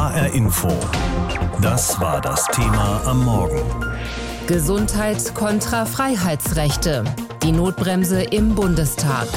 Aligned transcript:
HR 0.00 0.32
Info. 0.32 0.72
Das 1.60 2.00
war 2.00 2.22
das 2.22 2.46
Thema 2.46 3.02
am 3.04 3.22
Morgen. 3.22 3.60
Gesundheit 4.46 5.34
kontra 5.34 5.84
Freiheitsrechte. 5.84 7.04
Die 7.42 7.52
Notbremse 7.52 8.22
im 8.22 8.54
Bundestag. 8.54 9.28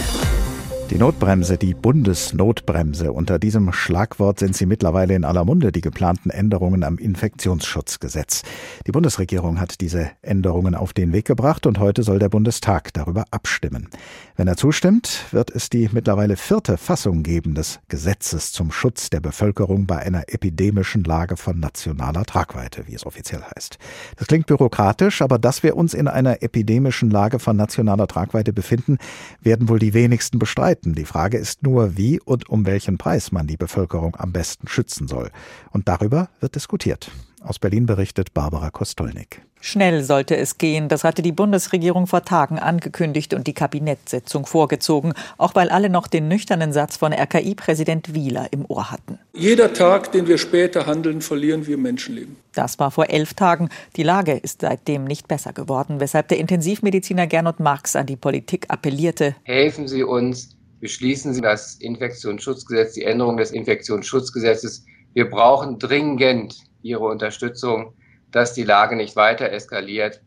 Die 0.93 0.99
Notbremse, 0.99 1.57
die 1.57 1.73
Bundesnotbremse. 1.73 3.13
Unter 3.13 3.39
diesem 3.39 3.73
Schlagwort 3.73 4.37
sind 4.37 4.55
sie 4.55 4.67
mittlerweile 4.67 5.15
in 5.15 5.26
aller 5.26 5.44
Munde, 5.44 5.71
die 5.71 5.81
geplanten 5.81 6.29
Änderungen 6.29 6.83
am 6.83 6.99
Infektionsschutzgesetz. 6.99 8.44
Die 8.85 8.91
Bundesregierung 8.91 9.59
hat 9.59 9.81
diese 9.81 10.12
Änderungen 10.21 10.76
auf 10.76 10.94
den 10.94 11.12
Weg 11.12 11.26
gebracht 11.26 11.65
und 11.65 11.79
heute 11.79 12.03
soll 12.03 12.19
der 12.19 12.29
Bundestag 12.29 12.94
darüber 12.94 13.26
abstimmen. 13.31 13.90
Wenn 14.35 14.47
er 14.47 14.55
zustimmt, 14.55 15.26
wird 15.31 15.49
es 15.49 15.71
die 15.71 15.90
mittlerweile 15.91 16.38
vierte 16.38 16.77
Fassung 16.77 17.23
geben 17.23 17.55
des 17.55 17.80
Gesetzes 17.88 18.52
zum 18.52 18.71
Schutz 18.71 19.09
der 19.09 19.20
Bevölkerung 19.20 19.88
bei 19.88 19.98
einer 19.98 20.30
epidemischen 20.31 21.04
Lage 21.04 21.38
von 21.38 21.60
nationaler 21.60 22.23
Tragweite, 22.23 22.85
wie 22.85 22.94
es 22.94 23.07
offiziell 23.07 23.41
heißt. 23.55 23.80
Das 24.18 24.27
klingt 24.27 24.46
bürokratisch, 24.46 25.23
aber 25.23 25.40
dass 25.40 25.63
wir 25.63 25.76
uns 25.76 25.96
in 25.96 26.07
einer 26.07 26.44
epidemischen 26.44 27.10
Lage 27.10 27.40
von 27.40 27.57
nationaler 27.57 28.05
Tragweite 28.05 28.54
befinden, 28.54 28.99
werden 29.41 29.70
wohl 29.70 29.80
die 29.80 29.96
wenigsten 29.96 30.38
bestreiten 30.38 30.83
streiten. 30.84 30.94
Die 30.94 31.05
Frage 31.05 31.38
ist 31.38 31.64
nur, 31.64 31.98
wie 31.98 32.20
und 32.20 32.50
um 32.50 32.66
welchen 32.66 32.98
Preis 32.98 33.32
man 33.32 33.48
die 33.48 33.58
Bevölkerung 33.58 34.16
am 34.18 34.32
besten 34.32 34.68
schützen 34.68 35.08
soll. 35.08 35.32
Und 35.72 35.88
darüber 35.88 36.30
wird 36.40 36.55
diskutiert. 36.55 37.10
Aus 37.41 37.60
Berlin 37.60 37.86
berichtet 37.86 38.34
Barbara 38.34 38.70
Kostolnik. 38.70 39.41
Schnell 39.60 40.04
sollte 40.04 40.38
es 40.38 40.58
gehen. 40.58 40.88
Das 40.88 41.04
hatte 41.04 41.22
die 41.22 41.34
Bundesregierung 41.34 42.08
vor 42.08 42.24
Tagen 42.24 42.58
angekündigt 42.58 43.34
und 43.34 43.48
die 43.48 43.54
Kabinettssitzung 43.54 44.46
vorgezogen, 44.46 45.14
auch 45.38 45.54
weil 45.55 45.70
alle 45.70 45.90
noch 45.90 46.08
den 46.08 46.30
nüchternen 46.30 46.72
Satz 46.72 46.98
von 46.98 47.13
RKI-Präsident 47.13 48.13
Wieler 48.13 48.48
im 48.52 48.66
Ohr 48.70 48.91
hatten. 48.91 49.20
Jeder 49.34 49.74
Tag, 49.74 50.12
den 50.13 50.27
wir 50.27 50.38
später 50.38 50.86
handeln, 50.86 51.22
verlieren 51.22 51.68
wir 51.68 51.77
Menschenleben. 51.77 52.38
Das 52.54 52.79
war 52.79 52.91
vor 52.91 53.10
elf 53.10 53.34
Tagen. 53.34 53.70
Die 53.98 54.04
Lage 54.04 54.34
ist 54.34 54.62
seitdem 54.62 55.04
nicht 55.04 55.27
besser 55.27 55.52
geworden, 55.52 56.00
weshalb 56.00 56.29
der 56.29 56.40
Intensivmediziner 56.40 57.27
Gernot 57.27 57.60
Marx 57.60 57.96
an 57.98 58.05
die 58.05 58.18
Politik 58.18 58.66
appellierte. 58.70 59.35
Helfen 59.44 59.88
Sie 59.88 60.04
uns, 60.04 60.55
beschließen 60.84 61.34
Sie 61.34 61.39
das 61.39 61.76
Infektionsschutzgesetz, 61.76 62.91
die 62.91 63.05
Änderung 63.05 63.37
des 63.37 63.51
Infektionsschutzgesetzes. 63.51 64.85
Wir 65.13 65.29
brauchen 65.29 65.79
dringend 65.79 66.57
Ihre 66.81 67.05
Unterstützung, 67.05 67.93
dass 68.31 68.53
die 68.53 68.65
Lage 68.65 68.97
nicht 68.97 69.15
weiter 69.15 69.49
eskaliert 69.49 70.21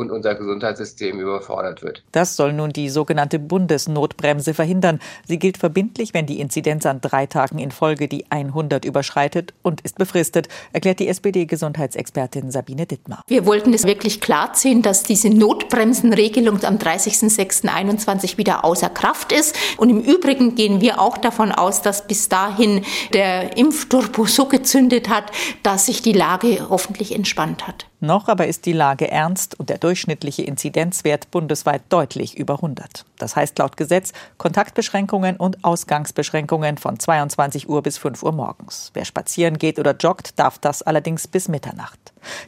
und 0.00 0.10
unser 0.10 0.34
Gesundheitssystem 0.34 1.20
überfordert 1.20 1.82
wird. 1.82 2.02
Das 2.12 2.34
soll 2.34 2.52
nun 2.52 2.72
die 2.72 2.88
sogenannte 2.88 3.38
Bundesnotbremse 3.38 4.54
verhindern. 4.54 4.98
Sie 5.26 5.38
gilt 5.38 5.58
verbindlich, 5.58 6.14
wenn 6.14 6.26
die 6.26 6.40
Inzidenz 6.40 6.86
an 6.86 7.00
drei 7.00 7.26
Tagen 7.26 7.58
in 7.58 7.70
Folge 7.70 8.08
die 8.08 8.24
100 8.30 8.84
überschreitet 8.84 9.52
und 9.62 9.82
ist 9.82 9.98
befristet, 9.98 10.48
erklärt 10.72 10.98
die 11.00 11.08
SPD-Gesundheitsexpertin 11.08 12.50
Sabine 12.50 12.86
Dittmar. 12.86 13.22
Wir 13.28 13.46
wollten 13.46 13.74
es 13.74 13.84
wirklich 13.84 14.20
klar 14.20 14.54
ziehen, 14.54 14.82
dass 14.82 15.02
diese 15.02 15.28
Notbremsenregelung 15.28 16.64
am 16.64 16.78
30.06.21 16.78 18.38
wieder 18.38 18.64
außer 18.64 18.88
Kraft 18.88 19.32
ist. 19.32 19.54
Und 19.76 19.90
im 19.90 20.00
Übrigen 20.00 20.54
gehen 20.54 20.80
wir 20.80 21.00
auch 21.00 21.18
davon 21.18 21.52
aus, 21.52 21.82
dass 21.82 22.06
bis 22.06 22.28
dahin 22.28 22.84
der 23.12 23.56
Impfturbo 23.56 24.24
so 24.24 24.46
gezündet 24.46 25.08
hat, 25.08 25.30
dass 25.62 25.86
sich 25.86 26.00
die 26.00 26.12
Lage 26.12 26.68
hoffentlich 26.70 27.14
entspannt 27.14 27.66
hat. 27.66 27.86
Noch 28.00 28.28
aber 28.28 28.46
ist 28.46 28.64
die 28.64 28.72
Lage 28.72 29.10
ernst 29.10 29.60
und 29.60 29.68
der 29.68 29.76
durchschnittliche 29.90 30.42
Inzidenzwert 30.42 31.32
bundesweit 31.32 31.82
deutlich 31.88 32.38
über 32.38 32.54
100. 32.54 33.04
Das 33.18 33.34
heißt 33.34 33.58
laut 33.58 33.76
Gesetz 33.76 34.12
Kontaktbeschränkungen 34.38 35.34
und 35.34 35.64
Ausgangsbeschränkungen 35.64 36.78
von 36.78 37.00
22 37.00 37.68
Uhr 37.68 37.82
bis 37.82 37.98
5 37.98 38.22
Uhr 38.22 38.30
morgens. 38.30 38.92
Wer 38.94 39.04
spazieren 39.04 39.58
geht 39.58 39.80
oder 39.80 39.96
joggt, 39.96 40.38
darf 40.38 40.60
das 40.60 40.82
allerdings 40.82 41.26
bis 41.26 41.48
Mitternacht. 41.48 41.98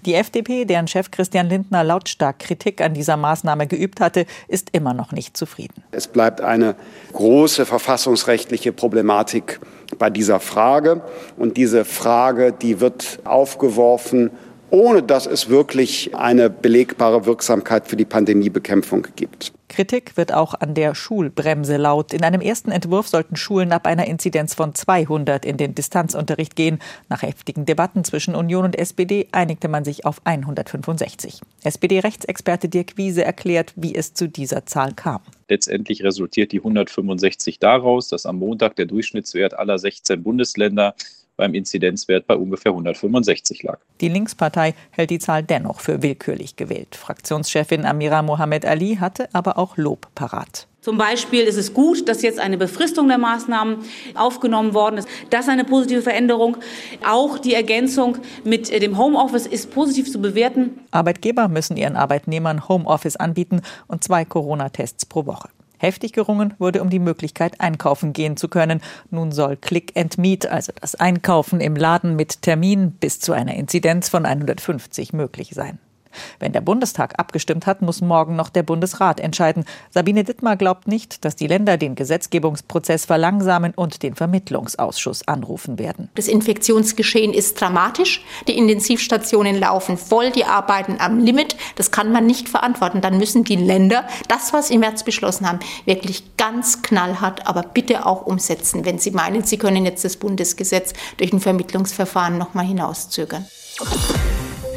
Die 0.06 0.14
FDP, 0.14 0.66
deren 0.66 0.86
Chef 0.86 1.10
Christian 1.10 1.48
Lindner 1.48 1.82
lautstark 1.82 2.38
Kritik 2.38 2.80
an 2.80 2.94
dieser 2.94 3.16
Maßnahme 3.16 3.66
geübt 3.66 4.00
hatte, 4.00 4.26
ist 4.46 4.70
immer 4.70 4.94
noch 4.94 5.10
nicht 5.10 5.36
zufrieden. 5.36 5.82
Es 5.90 6.06
bleibt 6.06 6.42
eine 6.42 6.76
große 7.12 7.66
verfassungsrechtliche 7.66 8.72
Problematik 8.72 9.58
bei 9.98 10.10
dieser 10.10 10.38
Frage. 10.38 11.02
Und 11.36 11.56
diese 11.56 11.84
Frage, 11.84 12.52
die 12.52 12.80
wird 12.80 13.18
aufgeworfen 13.24 14.30
ohne 14.72 15.02
dass 15.02 15.26
es 15.26 15.50
wirklich 15.50 16.14
eine 16.14 16.48
belegbare 16.48 17.26
Wirksamkeit 17.26 17.86
für 17.86 17.96
die 17.96 18.06
Pandemiebekämpfung 18.06 19.06
gibt. 19.14 19.52
Kritik 19.68 20.16
wird 20.16 20.32
auch 20.32 20.54
an 20.54 20.74
der 20.74 20.94
Schulbremse 20.94 21.76
laut. 21.76 22.14
In 22.14 22.24
einem 22.24 22.40
ersten 22.40 22.70
Entwurf 22.70 23.08
sollten 23.08 23.36
Schulen 23.36 23.72
ab 23.72 23.86
einer 23.86 24.06
Inzidenz 24.06 24.54
von 24.54 24.74
200 24.74 25.44
in 25.44 25.58
den 25.58 25.74
Distanzunterricht 25.74 26.56
gehen. 26.56 26.78
Nach 27.10 27.22
heftigen 27.22 27.66
Debatten 27.66 28.04
zwischen 28.04 28.34
Union 28.34 28.64
und 28.64 28.78
SPD 28.78 29.28
einigte 29.32 29.68
man 29.68 29.84
sich 29.84 30.06
auf 30.06 30.22
165. 30.24 31.40
SPD-Rechtsexperte 31.64 32.68
Dirk 32.68 32.96
Wiese 32.96 33.24
erklärt, 33.24 33.72
wie 33.76 33.94
es 33.94 34.14
zu 34.14 34.26
dieser 34.26 34.64
Zahl 34.64 34.92
kam. 34.94 35.20
Letztendlich 35.48 36.02
resultiert 36.02 36.52
die 36.52 36.58
165 36.58 37.58
daraus, 37.58 38.08
dass 38.08 38.24
am 38.24 38.38
Montag 38.38 38.76
der 38.76 38.86
Durchschnittswert 38.86 39.52
aller 39.52 39.78
16 39.78 40.22
Bundesländer 40.22 40.94
beim 41.42 41.54
Inzidenzwert 41.54 42.28
bei 42.28 42.36
ungefähr 42.36 42.70
165 42.70 43.64
lag. 43.64 43.80
Die 44.00 44.08
Linkspartei 44.08 44.74
hält 44.92 45.10
die 45.10 45.18
Zahl 45.18 45.42
dennoch 45.42 45.80
für 45.80 46.00
willkürlich 46.00 46.54
gewählt. 46.54 46.94
Fraktionschefin 46.94 47.84
Amira 47.84 48.22
Mohamed 48.22 48.64
Ali 48.64 48.98
hatte 49.00 49.28
aber 49.32 49.58
auch 49.58 49.76
Lob 49.76 50.06
parat. 50.14 50.68
Zum 50.82 50.98
Beispiel 50.98 51.42
ist 51.42 51.56
es 51.56 51.74
gut, 51.74 52.08
dass 52.08 52.22
jetzt 52.22 52.38
eine 52.38 52.58
Befristung 52.58 53.08
der 53.08 53.18
Maßnahmen 53.18 53.78
aufgenommen 54.14 54.72
worden 54.72 54.98
ist. 54.98 55.08
Das 55.30 55.46
ist 55.46 55.48
eine 55.48 55.64
positive 55.64 56.02
Veränderung. 56.02 56.58
Auch 57.04 57.38
die 57.38 57.54
Ergänzung 57.54 58.18
mit 58.44 58.70
dem 58.70 58.96
Homeoffice 58.96 59.46
ist 59.46 59.72
positiv 59.72 60.12
zu 60.12 60.20
bewerten. 60.20 60.78
Arbeitgeber 60.92 61.48
müssen 61.48 61.76
ihren 61.76 61.96
Arbeitnehmern 61.96 62.68
Homeoffice 62.68 63.16
anbieten 63.16 63.62
und 63.88 64.04
zwei 64.04 64.24
Corona-Tests 64.24 65.06
pro 65.06 65.26
Woche. 65.26 65.48
Heftig 65.82 66.12
gerungen 66.12 66.54
wurde 66.60 66.80
um 66.80 66.90
die 66.90 67.00
Möglichkeit, 67.00 67.60
einkaufen 67.60 68.12
gehen 68.12 68.36
zu 68.36 68.46
können. 68.46 68.80
Nun 69.10 69.32
soll 69.32 69.56
Click 69.56 69.92
and 69.96 70.16
Meet, 70.16 70.46
also 70.46 70.72
das 70.80 70.94
Einkaufen 70.94 71.60
im 71.60 71.74
Laden 71.74 72.14
mit 72.14 72.42
Termin, 72.42 72.92
bis 72.92 73.18
zu 73.18 73.32
einer 73.32 73.54
Inzidenz 73.54 74.08
von 74.08 74.24
150 74.24 75.12
möglich 75.12 75.50
sein. 75.54 75.80
Wenn 76.38 76.52
der 76.52 76.60
Bundestag 76.60 77.18
abgestimmt 77.18 77.66
hat, 77.66 77.82
muss 77.82 78.00
morgen 78.00 78.36
noch 78.36 78.48
der 78.48 78.62
Bundesrat 78.62 79.20
entscheiden. 79.20 79.64
Sabine 79.90 80.24
Dittmar 80.24 80.56
glaubt 80.56 80.88
nicht, 80.88 81.24
dass 81.24 81.36
die 81.36 81.46
Länder 81.46 81.76
den 81.76 81.94
Gesetzgebungsprozess 81.94 83.04
verlangsamen 83.04 83.72
und 83.74 84.02
den 84.02 84.14
Vermittlungsausschuss 84.14 85.26
anrufen 85.26 85.78
werden. 85.78 86.08
Das 86.14 86.28
Infektionsgeschehen 86.28 87.32
ist 87.32 87.60
dramatisch. 87.60 88.24
Die 88.48 88.56
Intensivstationen 88.56 89.58
laufen 89.58 89.96
voll, 89.96 90.30
die 90.30 90.44
arbeiten 90.44 90.96
am 90.98 91.18
Limit. 91.18 91.56
Das 91.76 91.90
kann 91.90 92.12
man 92.12 92.26
nicht 92.26 92.48
verantworten. 92.48 93.00
Dann 93.00 93.18
müssen 93.18 93.44
die 93.44 93.56
Länder 93.56 94.06
das, 94.28 94.52
was 94.52 94.68
sie 94.68 94.74
im 94.74 94.80
März 94.80 95.04
beschlossen 95.04 95.48
haben, 95.48 95.60
wirklich 95.84 96.36
ganz 96.36 96.82
knallhart, 96.82 97.46
aber 97.46 97.62
bitte 97.62 98.06
auch 98.06 98.26
umsetzen, 98.26 98.84
wenn 98.84 98.98
sie 98.98 99.10
meinen, 99.10 99.44
sie 99.44 99.58
können 99.58 99.84
jetzt 99.84 100.04
das 100.04 100.16
Bundesgesetz 100.16 100.92
durch 101.16 101.32
ein 101.32 101.40
Vermittlungsverfahren 101.40 102.38
noch 102.38 102.54
mal 102.54 102.66
hinauszögern. 102.66 103.46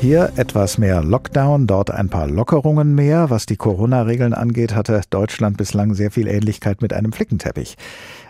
Hier 0.02 0.34
etwas 0.36 0.78
mehr 0.78 1.02
Lockdown, 1.04 1.68
dort 1.68 1.90
ein 1.90 2.10
paar 2.10 2.28
Lockerungen 2.28 2.94
mehr. 2.94 3.30
Was 3.30 3.46
die 3.46 3.56
Corona-Regeln 3.56 4.34
angeht, 4.34 4.76
hatte 4.76 5.02
Deutschland 5.10 5.58
bislang 5.58 5.94
sehr 5.94 6.12
viel 6.12 6.28
Ähnlichkeit 6.28 6.82
mit 6.82 6.94
einem 6.94 7.12
Flickenteppich. 7.12 7.76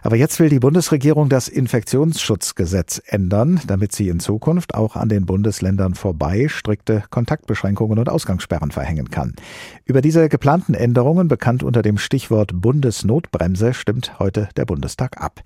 Aber 0.01 0.15
jetzt 0.15 0.39
will 0.39 0.49
die 0.49 0.59
Bundesregierung 0.59 1.27
das 1.27 1.47
Infektionsschutzgesetz 1.47 3.01
ändern, 3.07 3.59
damit 3.67 3.91
sie 3.91 4.07
in 4.07 4.19
Zukunft 4.19 4.75
auch 4.75 4.95
an 4.95 5.09
den 5.09 5.25
Bundesländern 5.25 5.95
vorbei 5.95 6.47
strikte 6.47 7.03
Kontaktbeschränkungen 7.09 7.99
und 7.99 8.09
Ausgangssperren 8.09 8.71
verhängen 8.71 9.09
kann. 9.09 9.33
Über 9.83 10.01
diese 10.01 10.29
geplanten 10.29 10.75
Änderungen, 10.75 11.27
bekannt 11.27 11.63
unter 11.63 11.81
dem 11.81 11.97
Stichwort 11.97 12.51
Bundesnotbremse, 12.53 13.73
stimmt 13.73 14.19
heute 14.19 14.47
der 14.55 14.65
Bundestag 14.65 15.19
ab. 15.19 15.41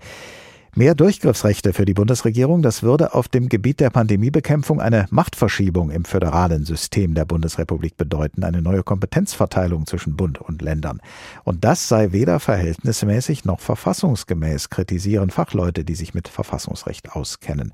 Mehr 0.76 0.94
Durchgriffsrechte 0.94 1.72
für 1.72 1.84
die 1.84 1.94
Bundesregierung, 1.94 2.62
das 2.62 2.84
würde 2.84 3.12
auf 3.12 3.26
dem 3.26 3.48
Gebiet 3.48 3.80
der 3.80 3.90
Pandemiebekämpfung 3.90 4.80
eine 4.80 5.06
Machtverschiebung 5.10 5.90
im 5.90 6.04
föderalen 6.04 6.64
System 6.64 7.14
der 7.14 7.24
Bundesrepublik 7.24 7.96
bedeuten, 7.96 8.44
eine 8.44 8.62
neue 8.62 8.84
Kompetenzverteilung 8.84 9.86
zwischen 9.86 10.14
Bund 10.14 10.40
und 10.40 10.62
Ländern. 10.62 11.00
Und 11.42 11.64
das 11.64 11.88
sei 11.88 12.12
weder 12.12 12.38
verhältnismäßig 12.38 13.44
noch 13.44 13.58
verfassungsgemäß, 13.58 14.70
kritisieren 14.70 15.30
Fachleute, 15.30 15.84
die 15.84 15.96
sich 15.96 16.14
mit 16.14 16.28
Verfassungsrecht 16.28 17.16
auskennen. 17.16 17.72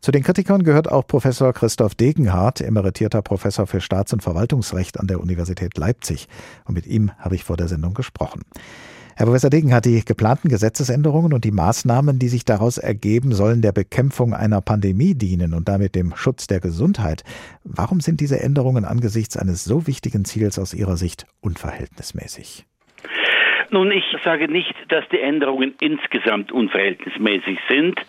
Zu 0.00 0.10
den 0.10 0.22
Kritikern 0.22 0.62
gehört 0.62 0.90
auch 0.90 1.06
Professor 1.06 1.52
Christoph 1.52 1.96
Degenhardt, 1.96 2.62
emeritierter 2.62 3.20
Professor 3.20 3.66
für 3.66 3.82
Staats- 3.82 4.14
und 4.14 4.22
Verwaltungsrecht 4.22 4.98
an 4.98 5.06
der 5.06 5.20
Universität 5.20 5.76
Leipzig. 5.76 6.28
Und 6.64 6.72
mit 6.72 6.86
ihm 6.86 7.10
habe 7.18 7.34
ich 7.34 7.44
vor 7.44 7.58
der 7.58 7.68
Sendung 7.68 7.92
gesprochen. 7.92 8.40
Herr 9.18 9.26
Professor 9.26 9.50
Degen 9.50 9.74
hat 9.74 9.84
die 9.84 10.04
geplanten 10.04 10.48
Gesetzesänderungen 10.48 11.32
und 11.32 11.44
die 11.44 11.50
Maßnahmen, 11.50 12.20
die 12.20 12.28
sich 12.28 12.44
daraus 12.44 12.78
ergeben, 12.78 13.32
sollen 13.32 13.62
der 13.62 13.72
Bekämpfung 13.72 14.32
einer 14.32 14.60
Pandemie 14.60 15.14
dienen 15.16 15.54
und 15.54 15.66
damit 15.66 15.96
dem 15.96 16.14
Schutz 16.14 16.46
der 16.46 16.60
Gesundheit. 16.60 17.24
Warum 17.64 17.98
sind 17.98 18.20
diese 18.20 18.40
Änderungen 18.40 18.84
angesichts 18.84 19.36
eines 19.36 19.64
so 19.64 19.88
wichtigen 19.88 20.24
Ziels 20.24 20.56
aus 20.56 20.72
Ihrer 20.72 20.96
Sicht 20.96 21.26
unverhältnismäßig? 21.40 22.64
Nun, 23.70 23.90
ich 23.90 24.04
sage 24.22 24.46
nicht, 24.46 24.72
dass 24.88 25.02
die 25.10 25.18
Änderungen 25.18 25.74
insgesamt 25.80 26.52
unverhältnismäßig 26.52 27.58
sind, 27.68 28.00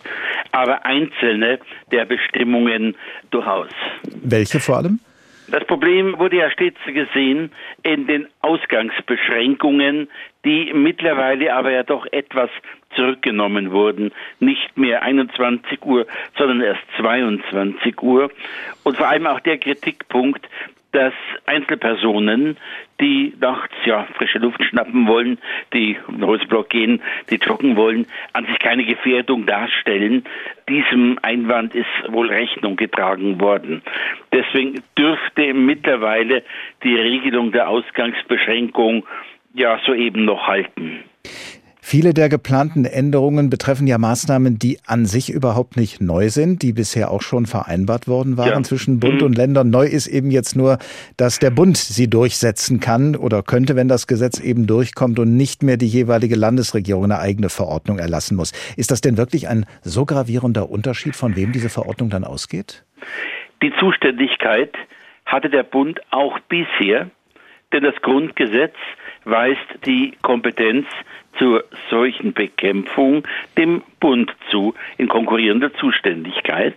aber 0.52 0.86
einzelne 0.86 1.58
der 1.90 2.04
Bestimmungen 2.04 2.94
durchaus. 3.32 3.72
Welche 4.22 4.60
vor 4.60 4.76
allem? 4.76 5.00
Das 5.50 5.64
Problem 5.64 6.18
wurde 6.18 6.36
ja 6.36 6.50
stets 6.50 6.78
gesehen 6.86 7.50
in 7.82 8.06
den 8.06 8.28
Ausgangsbeschränkungen, 8.40 10.08
die 10.44 10.72
mittlerweile 10.72 11.54
aber 11.54 11.72
ja 11.72 11.82
doch 11.82 12.06
etwas 12.12 12.50
zurückgenommen 12.94 13.72
wurden. 13.72 14.12
Nicht 14.38 14.76
mehr 14.76 15.02
21 15.02 15.84
Uhr, 15.84 16.06
sondern 16.36 16.60
erst 16.60 16.82
22 16.98 18.00
Uhr. 18.02 18.30
Und 18.84 18.96
vor 18.96 19.08
allem 19.08 19.26
auch 19.26 19.40
der 19.40 19.58
Kritikpunkt, 19.58 20.46
dass 20.92 21.12
Einzelpersonen, 21.46 22.56
die 23.00 23.34
nachts 23.40 23.74
ja 23.84 24.06
frische 24.16 24.38
Luft 24.38 24.62
schnappen 24.64 25.06
wollen, 25.06 25.38
die 25.72 25.96
um 26.06 26.18
den 26.18 26.26
Holzblock 26.26 26.70
gehen, 26.70 27.02
die 27.30 27.36
joggen 27.36 27.76
wollen, 27.76 28.06
an 28.32 28.46
sich 28.46 28.58
keine 28.58 28.84
Gefährdung 28.84 29.46
darstellen. 29.46 30.24
Diesem 30.68 31.18
Einwand 31.22 31.74
ist 31.74 31.86
wohl 32.08 32.28
Rechnung 32.28 32.76
getragen 32.76 33.40
worden. 33.40 33.82
Deswegen 34.32 34.82
dürfte 34.98 35.54
mittlerweile 35.54 36.42
die 36.82 36.96
Regelung 36.96 37.52
der 37.52 37.68
Ausgangsbeschränkung 37.68 39.06
ja 39.54 39.78
soeben 39.84 40.24
noch 40.24 40.46
halten. 40.46 41.04
Viele 41.90 42.14
der 42.14 42.28
geplanten 42.28 42.84
Änderungen 42.84 43.50
betreffen 43.50 43.88
ja 43.88 43.98
Maßnahmen, 43.98 44.60
die 44.60 44.78
an 44.86 45.06
sich 45.06 45.28
überhaupt 45.28 45.76
nicht 45.76 46.00
neu 46.00 46.28
sind, 46.28 46.62
die 46.62 46.72
bisher 46.72 47.10
auch 47.10 47.20
schon 47.20 47.46
vereinbart 47.46 48.06
worden 48.06 48.36
waren 48.36 48.48
ja. 48.48 48.62
zwischen 48.62 49.00
Bund 49.00 49.22
mhm. 49.22 49.26
und 49.26 49.36
Ländern. 49.36 49.70
Neu 49.70 49.86
ist 49.86 50.06
eben 50.06 50.30
jetzt 50.30 50.54
nur, 50.54 50.78
dass 51.16 51.40
der 51.40 51.50
Bund 51.50 51.76
sie 51.76 52.08
durchsetzen 52.08 52.78
kann 52.78 53.16
oder 53.16 53.42
könnte, 53.42 53.74
wenn 53.74 53.88
das 53.88 54.06
Gesetz 54.06 54.38
eben 54.38 54.68
durchkommt 54.68 55.18
und 55.18 55.36
nicht 55.36 55.64
mehr 55.64 55.78
die 55.78 55.88
jeweilige 55.88 56.36
Landesregierung 56.36 57.02
eine 57.02 57.18
eigene 57.18 57.48
Verordnung 57.48 57.98
erlassen 57.98 58.36
muss. 58.36 58.52
Ist 58.76 58.92
das 58.92 59.00
denn 59.00 59.16
wirklich 59.16 59.48
ein 59.48 59.66
so 59.82 60.04
gravierender 60.04 60.70
Unterschied, 60.70 61.16
von 61.16 61.34
wem 61.34 61.50
diese 61.50 61.70
Verordnung 61.70 62.08
dann 62.08 62.22
ausgeht? 62.22 62.84
Die 63.64 63.72
Zuständigkeit 63.80 64.76
hatte 65.26 65.50
der 65.50 65.64
Bund 65.64 65.98
auch 66.12 66.38
bisher, 66.48 67.10
denn 67.72 67.82
das 67.82 67.96
Grundgesetz 68.00 68.76
weist 69.24 69.66
die 69.86 70.12
Kompetenz 70.22 70.86
zur 71.38 71.64
solchen 71.90 72.32
Bekämpfung 72.32 73.26
dem 73.56 73.82
Bund 74.00 74.34
zu, 74.50 74.74
in 74.98 75.08
konkurrierender 75.08 75.72
Zuständigkeit. 75.74 76.74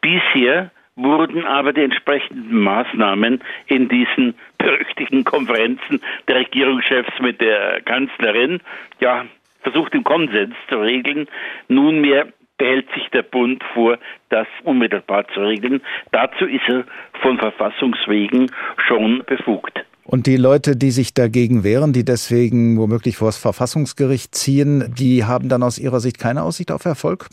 Bisher 0.00 0.70
wurden 0.96 1.44
aber 1.44 1.72
die 1.72 1.82
entsprechenden 1.82 2.60
Maßnahmen 2.60 3.40
in 3.66 3.88
diesen 3.88 4.34
berüchtigten 4.58 5.24
Konferenzen 5.24 6.00
der 6.28 6.36
Regierungschefs 6.36 7.18
mit 7.20 7.40
der 7.40 7.80
Kanzlerin, 7.82 8.60
ja, 9.00 9.24
versucht 9.62 9.94
im 9.94 10.04
Konsens 10.04 10.54
zu 10.68 10.76
regeln. 10.76 11.26
Nunmehr 11.68 12.28
behält 12.58 12.86
sich 12.92 13.08
der 13.08 13.22
Bund 13.22 13.64
vor, 13.72 13.98
das 14.28 14.46
unmittelbar 14.62 15.26
zu 15.28 15.40
regeln. 15.40 15.80
Dazu 16.12 16.46
ist 16.46 16.68
er 16.68 16.84
von 17.20 17.38
Verfassungswegen 17.38 18.50
schon 18.86 19.24
befugt. 19.26 19.84
Und 20.04 20.26
die 20.26 20.36
Leute, 20.36 20.76
die 20.76 20.90
sich 20.90 21.14
dagegen 21.14 21.64
wehren, 21.64 21.92
die 21.92 22.04
deswegen 22.04 22.76
womöglich 22.78 23.16
vor 23.16 23.28
das 23.28 23.38
Verfassungsgericht 23.38 24.34
ziehen, 24.34 24.94
die 24.98 25.24
haben 25.24 25.48
dann 25.48 25.62
aus 25.62 25.78
Ihrer 25.78 26.00
Sicht 26.00 26.18
keine 26.18 26.42
Aussicht 26.42 26.70
auf 26.70 26.84
Erfolg? 26.84 27.28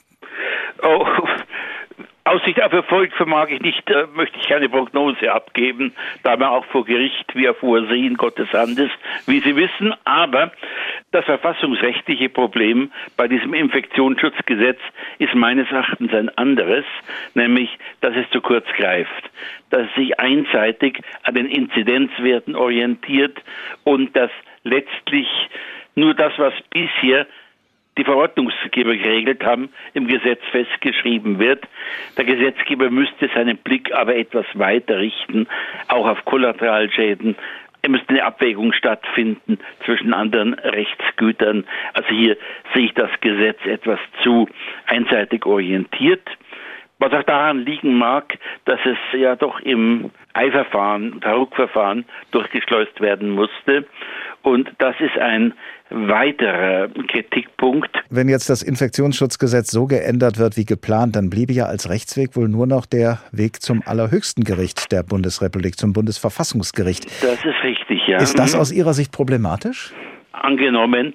Oh, 0.82 1.06
Aussicht 2.24 2.62
auf 2.64 2.72
Erfolg 2.72 3.12
vermag 3.14 3.50
ich 3.50 3.60
nicht, 3.62 3.90
äh, 3.90 4.06
möchte 4.14 4.38
ich 4.40 4.48
keine 4.48 4.70
Prognose 4.70 5.32
abgeben, 5.32 5.94
da 6.24 6.38
man 6.38 6.50
auch 6.50 6.66
vor 6.66 6.86
Gericht 6.86 7.36
wie 7.36 7.50
vorsehen 7.60 8.16
Gottes 8.16 8.52
Hand 8.54 8.80
ist, 8.80 8.94
wie 9.26 9.42
Sie 9.42 9.56
wissen. 9.56 9.94
Aber 10.06 10.52
das 11.12 11.26
verfassungsrechtliche 11.26 12.30
Problem 12.30 12.92
bei 13.18 13.28
diesem 13.28 13.54
Infektionsschutzgesetz 13.54 14.80
ist 15.20 15.36
meines 15.36 15.70
Erachtens 15.70 16.14
ein 16.14 16.30
anderes, 16.38 16.86
nämlich, 17.34 17.70
dass 18.00 18.16
es 18.16 18.30
zu 18.32 18.42
kurz 18.42 18.66
greift, 18.78 19.30
dass 19.70 19.88
es 19.88 19.96
sich 19.96 20.20
einseitig 20.20 21.02
an 21.24 21.36
den 21.36 21.48
Inzidenzwerten 21.48 22.56
orientiert 22.56 23.38
und 23.84 24.16
dass 24.16 24.32
letztlich 24.64 25.28
nur 25.96 26.14
das, 26.14 26.32
was 26.38 26.54
bisher 26.70 27.28
die 27.98 28.06
Verordnungsgeber 28.06 28.96
geregelt 28.96 29.44
haben, 29.44 29.70
im 29.94 30.08
Gesetz 30.08 30.40
festgeschrieben 30.52 31.40
wird. 31.40 31.66
Der 32.18 32.24
Gesetzgeber 32.24 32.90
müsste 32.90 33.30
seinen 33.36 33.58
Blick 33.58 33.94
aber 33.94 34.16
etwas 34.16 34.46
weiter 34.54 35.00
richten, 35.00 35.48
auch 35.90 36.08
auf 36.08 36.24
Kollateralschäden. 36.24 37.36
Es 37.82 37.90
müsste 37.90 38.10
eine 38.10 38.24
Abwägung 38.24 38.74
stattfinden 38.74 39.58
zwischen 39.86 40.14
anderen 40.14 40.54
Rechtsgütern. 40.54 41.66
Also 41.94 42.10
hier 42.10 42.38
sehe 42.74 42.86
ich 42.86 42.94
das 42.94 43.10
Gesetz 43.22 43.60
etwas 43.66 44.00
zu 44.24 44.48
einseitig 44.86 45.46
orientiert. 45.46 46.28
Was 47.00 47.12
auch 47.14 47.24
daran 47.24 47.66
liegen 47.66 47.96
mag, 47.96 48.38
dass 48.66 48.80
es 48.86 49.20
ja 49.20 49.36
doch 49.36 49.60
im 49.62 50.12
Eilverfahren, 50.34 51.22
Hauruck-Verfahren 51.24 52.06
durchgeschleust 52.32 53.00
werden 53.02 53.32
musste. 53.32 53.86
Und 54.44 54.72
das 54.80 54.96
ist 55.00 55.18
ein 55.18 55.54
weiterer 55.92 56.88
Kritikpunkt. 57.10 57.90
Wenn 58.10 58.30
jetzt 58.30 58.50
das 58.50 58.64
Infektionsschutzgesetz 58.64 59.72
so 59.72 59.86
geändert 59.86 60.40
wird 60.40 60.58
wie 60.58 60.66
geplant, 60.66 61.16
dann 61.16 61.30
bliebe 61.30 61.54
ja 61.54 61.66
als 61.66 61.90
Rechtsweg 61.90 62.36
wohl 62.36 62.48
nur 62.48 62.66
noch 62.66 62.86
der 62.86 63.20
Weg 63.32 63.62
zum 63.62 63.84
allerhöchsten 63.86 64.44
Gericht 64.44 64.92
der 64.92 65.04
Bundesrepublik, 65.04 65.78
zum 65.78 65.94
Bundesverfassungsgericht. 65.94 67.06
Das 67.22 67.44
ist 67.46 67.64
richtig, 67.64 68.08
ja. 68.08 68.18
Ist 68.18 68.40
das 68.40 68.56
aus 68.56 68.72
Ihrer 68.72 68.94
Sicht 68.94 69.12
problematisch? 69.12 69.94
Angenommen, 70.32 71.14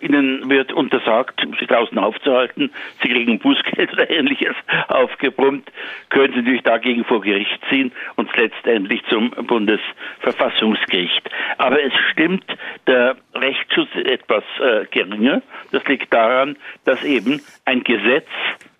Ihnen 0.00 0.50
wird 0.50 0.72
untersagt, 0.72 1.46
sich 1.58 1.68
draußen 1.68 1.98
aufzuhalten. 1.98 2.70
Sie 3.02 3.08
kriegen 3.08 3.38
Bußgeld 3.38 3.92
oder 3.92 4.10
ähnliches 4.10 4.54
aufgebrummt. 4.88 5.70
Können 6.10 6.34
Sie 6.34 6.40
natürlich 6.40 6.62
dagegen 6.62 7.04
vor 7.04 7.20
Gericht 7.20 7.58
ziehen 7.70 7.92
und 8.16 8.34
letztendlich 8.36 9.02
zum 9.08 9.30
Bundesverfassungsgericht. 9.30 11.30
Aber 11.58 11.82
es 11.82 11.92
stimmt, 12.12 12.44
der 12.86 13.16
Rechtsschutz 13.34 13.88
ist 13.94 14.06
etwas 14.06 14.44
äh, 14.60 14.86
geringer. 14.90 15.42
Das 15.72 15.84
liegt 15.86 16.12
daran, 16.12 16.56
dass 16.84 17.02
eben 17.04 17.40
ein 17.64 17.84
Gesetz 17.84 18.28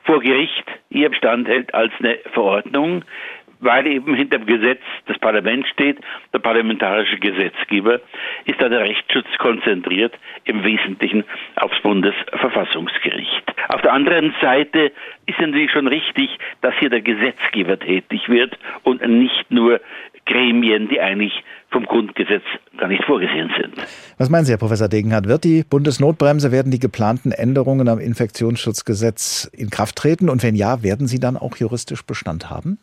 vor 0.04 0.20
Gericht 0.20 0.64
eher 0.90 1.08
Bestand 1.08 1.48
hält 1.48 1.74
als 1.74 1.92
eine 1.98 2.18
Verordnung 2.32 3.04
weil 3.64 3.86
eben 3.86 4.14
hinter 4.14 4.38
dem 4.38 4.46
Gesetz 4.46 4.80
das 5.06 5.18
Parlament 5.18 5.66
steht, 5.68 5.98
der 6.32 6.38
parlamentarische 6.38 7.18
Gesetzgeber, 7.18 8.00
ist 8.44 8.60
da 8.60 8.68
der 8.68 8.80
Rechtsschutz 8.80 9.26
konzentriert, 9.38 10.14
im 10.44 10.62
Wesentlichen 10.62 11.24
aufs 11.56 11.80
Bundesverfassungsgericht. 11.82 13.54
Auf 13.68 13.82
der 13.82 13.92
anderen 13.92 14.34
Seite 14.40 14.92
ist 15.26 15.40
natürlich 15.40 15.70
schon 15.70 15.88
richtig, 15.88 16.30
dass 16.60 16.74
hier 16.78 16.90
der 16.90 17.00
Gesetzgeber 17.00 17.78
tätig 17.78 18.28
wird 18.28 18.58
und 18.82 19.06
nicht 19.06 19.50
nur 19.50 19.80
Gremien, 20.26 20.88
die 20.88 21.00
eigentlich 21.00 21.32
vom 21.70 21.84
Grundgesetz 21.84 22.42
gar 22.78 22.88
nicht 22.88 23.04
vorgesehen 23.04 23.50
sind. 23.60 23.74
Was 24.16 24.30
meinen 24.30 24.44
Sie, 24.44 24.52
Herr 24.52 24.58
Professor 24.58 24.88
Degenhardt? 24.88 25.28
Wird 25.28 25.44
die 25.44 25.64
Bundesnotbremse, 25.68 26.52
werden 26.52 26.70
die 26.70 26.78
geplanten 26.78 27.32
Änderungen 27.32 27.88
am 27.88 27.98
Infektionsschutzgesetz 27.98 29.50
in 29.52 29.70
Kraft 29.70 29.96
treten? 29.96 30.28
Und 30.28 30.42
wenn 30.42 30.54
ja, 30.54 30.82
werden 30.82 31.06
sie 31.06 31.18
dann 31.18 31.36
auch 31.36 31.56
juristisch 31.56 32.02
Bestand 32.06 32.48
haben? 32.48 32.78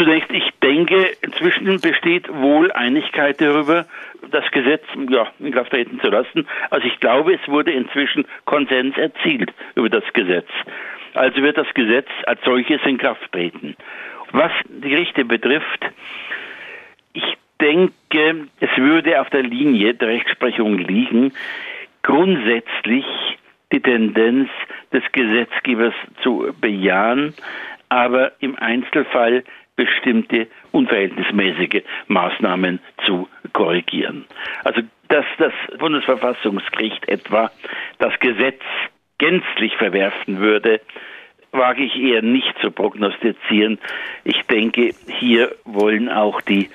Zunächst, 0.00 0.30
ich 0.32 0.48
denke, 0.62 1.10
inzwischen 1.20 1.78
besteht 1.78 2.26
wohl 2.32 2.72
Einigkeit 2.72 3.38
darüber, 3.38 3.84
das 4.30 4.50
Gesetz 4.50 4.82
ja, 5.10 5.30
in 5.38 5.52
Kraft 5.52 5.72
treten 5.72 6.00
zu 6.00 6.08
lassen. 6.08 6.48
Also 6.70 6.86
ich 6.86 6.98
glaube, 7.00 7.34
es 7.34 7.48
wurde 7.48 7.72
inzwischen 7.72 8.24
Konsens 8.46 8.96
erzielt 8.96 9.52
über 9.74 9.90
das 9.90 10.04
Gesetz. 10.14 10.48
Also 11.12 11.42
wird 11.42 11.58
das 11.58 11.66
Gesetz 11.74 12.08
als 12.24 12.40
solches 12.46 12.80
in 12.86 12.96
Kraft 12.96 13.30
treten. 13.30 13.76
Was 14.32 14.50
die 14.70 14.88
Gerichte 14.88 15.26
betrifft, 15.26 15.84
ich 17.12 17.36
denke, 17.60 18.46
es 18.60 18.70
würde 18.78 19.20
auf 19.20 19.28
der 19.28 19.42
Linie 19.42 19.92
der 19.92 20.08
Rechtsprechung 20.08 20.78
liegen, 20.78 21.34
grundsätzlich 22.02 23.04
die 23.70 23.80
Tendenz 23.80 24.48
des 24.94 25.02
Gesetzgebers 25.12 25.94
zu 26.22 26.54
bejahen, 26.58 27.34
aber 27.90 28.32
im 28.40 28.56
Einzelfall 28.56 29.44
bestimmte 29.80 30.46
unverhältnismäßige 30.72 31.82
Maßnahmen 32.06 32.80
zu 33.06 33.28
korrigieren. 33.54 34.26
Also 34.62 34.82
dass 35.08 35.24
das 35.38 35.54
Bundesverfassungsgericht 35.78 37.08
etwa 37.08 37.50
das 37.98 38.12
Gesetz 38.20 38.60
gänzlich 39.16 39.74
verwerfen 39.76 40.38
würde, 40.38 40.82
wage 41.52 41.82
ich 41.82 41.96
eher 41.96 42.20
nicht 42.20 42.54
zu 42.60 42.70
prognostizieren. 42.70 43.78
Ich 44.24 44.42
denke, 44.42 44.90
hier 45.18 45.50
wollen 45.64 46.10
auch 46.10 46.42
die 46.42 46.68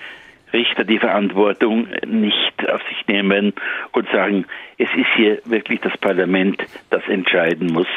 Richter 0.52 0.84
die 0.84 1.00
Verantwortung 1.00 1.88
nicht 2.08 2.70
auf 2.70 2.82
sich 2.90 3.08
nehmen 3.08 3.54
und 3.92 4.10
sagen, 4.10 4.46
es 4.80 4.90
ist 4.96 5.14
hier 5.16 5.42
wirklich 5.46 5.80
das 5.82 5.96
Parlament, 5.98 6.62
das 6.90 7.08
entscheiden 7.08 7.68
muss 7.72 7.88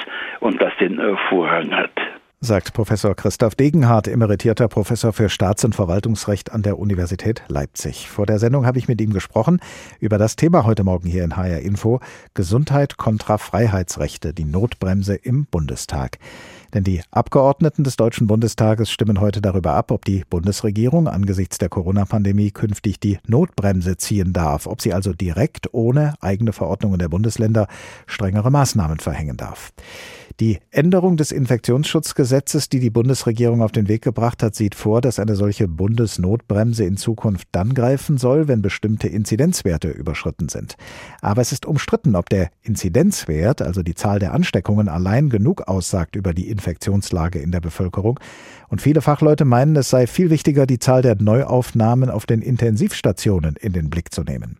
und 0.40 0.60
das 0.60 0.76
den 0.76 1.00
Vorrang 1.30 1.74
hat. 1.74 1.92
Sagt 2.40 2.72
Professor 2.72 3.16
Christoph 3.16 3.56
Degenhardt, 3.56 4.06
emeritierter 4.06 4.68
Professor 4.68 5.12
für 5.12 5.28
Staats- 5.28 5.64
und 5.64 5.74
Verwaltungsrecht 5.74 6.52
an 6.52 6.62
der 6.62 6.78
Universität 6.78 7.42
Leipzig. 7.48 8.08
Vor 8.08 8.26
der 8.26 8.38
Sendung 8.38 8.64
habe 8.64 8.78
ich 8.78 8.86
mit 8.86 9.00
ihm 9.00 9.12
gesprochen 9.12 9.58
über 9.98 10.18
das 10.18 10.36
Thema 10.36 10.64
heute 10.64 10.84
Morgen 10.84 11.08
hier 11.08 11.24
in 11.24 11.36
HR 11.36 11.60
Info 11.60 11.98
Gesundheit 12.34 12.96
kontra 12.96 13.38
Freiheitsrechte, 13.38 14.32
die 14.32 14.44
Notbremse 14.44 15.16
im 15.16 15.46
Bundestag. 15.46 16.18
Denn 16.74 16.84
die 16.84 17.00
Abgeordneten 17.10 17.84
des 17.84 17.96
Deutschen 17.96 18.26
Bundestages 18.26 18.90
stimmen 18.90 19.20
heute 19.20 19.40
darüber 19.40 19.72
ab, 19.72 19.90
ob 19.90 20.04
die 20.04 20.24
Bundesregierung 20.28 21.08
angesichts 21.08 21.58
der 21.58 21.68
Corona-Pandemie 21.68 22.50
künftig 22.50 23.00
die 23.00 23.18
Notbremse 23.26 23.96
ziehen 23.96 24.32
darf, 24.32 24.66
ob 24.66 24.82
sie 24.82 24.92
also 24.92 25.12
direkt 25.12 25.72
ohne 25.72 26.14
eigene 26.20 26.52
Verordnungen 26.52 26.98
der 26.98 27.08
Bundesländer 27.08 27.68
strengere 28.06 28.50
Maßnahmen 28.50 28.98
verhängen 28.98 29.36
darf. 29.36 29.72
Die 30.40 30.60
Änderung 30.70 31.16
des 31.16 31.32
Infektionsschutzgesetzes, 31.32 32.68
die 32.68 32.78
die 32.78 32.90
Bundesregierung 32.90 33.60
auf 33.60 33.72
den 33.72 33.88
Weg 33.88 34.02
gebracht 34.02 34.40
hat, 34.44 34.54
sieht 34.54 34.76
vor, 34.76 35.00
dass 35.00 35.18
eine 35.18 35.34
solche 35.34 35.66
Bundesnotbremse 35.66 36.84
in 36.84 36.96
Zukunft 36.96 37.48
dann 37.50 37.74
greifen 37.74 38.18
soll, 38.18 38.46
wenn 38.46 38.62
bestimmte 38.62 39.08
Inzidenzwerte 39.08 39.88
überschritten 39.88 40.48
sind. 40.48 40.76
Aber 41.22 41.42
es 41.42 41.50
ist 41.50 41.66
umstritten, 41.66 42.14
ob 42.14 42.28
der 42.30 42.50
Inzidenzwert, 42.62 43.62
also 43.62 43.82
die 43.82 43.96
Zahl 43.96 44.20
der 44.20 44.32
Ansteckungen, 44.32 44.88
allein 44.88 45.28
genug 45.28 45.62
aussagt 45.66 46.14
über 46.14 46.32
die 46.32 46.48
Infektionslage 46.58 47.38
in 47.38 47.52
der 47.52 47.60
Bevölkerung. 47.60 48.18
Und 48.68 48.82
viele 48.82 49.00
Fachleute 49.00 49.44
meinen, 49.44 49.76
es 49.76 49.90
sei 49.90 50.06
viel 50.06 50.30
wichtiger, 50.30 50.66
die 50.66 50.80
Zahl 50.80 51.02
der 51.02 51.16
Neuaufnahmen 51.20 52.10
auf 52.10 52.26
den 52.26 52.42
Intensivstationen 52.42 53.56
in 53.56 53.72
den 53.72 53.90
Blick 53.90 54.12
zu 54.12 54.22
nehmen. 54.22 54.58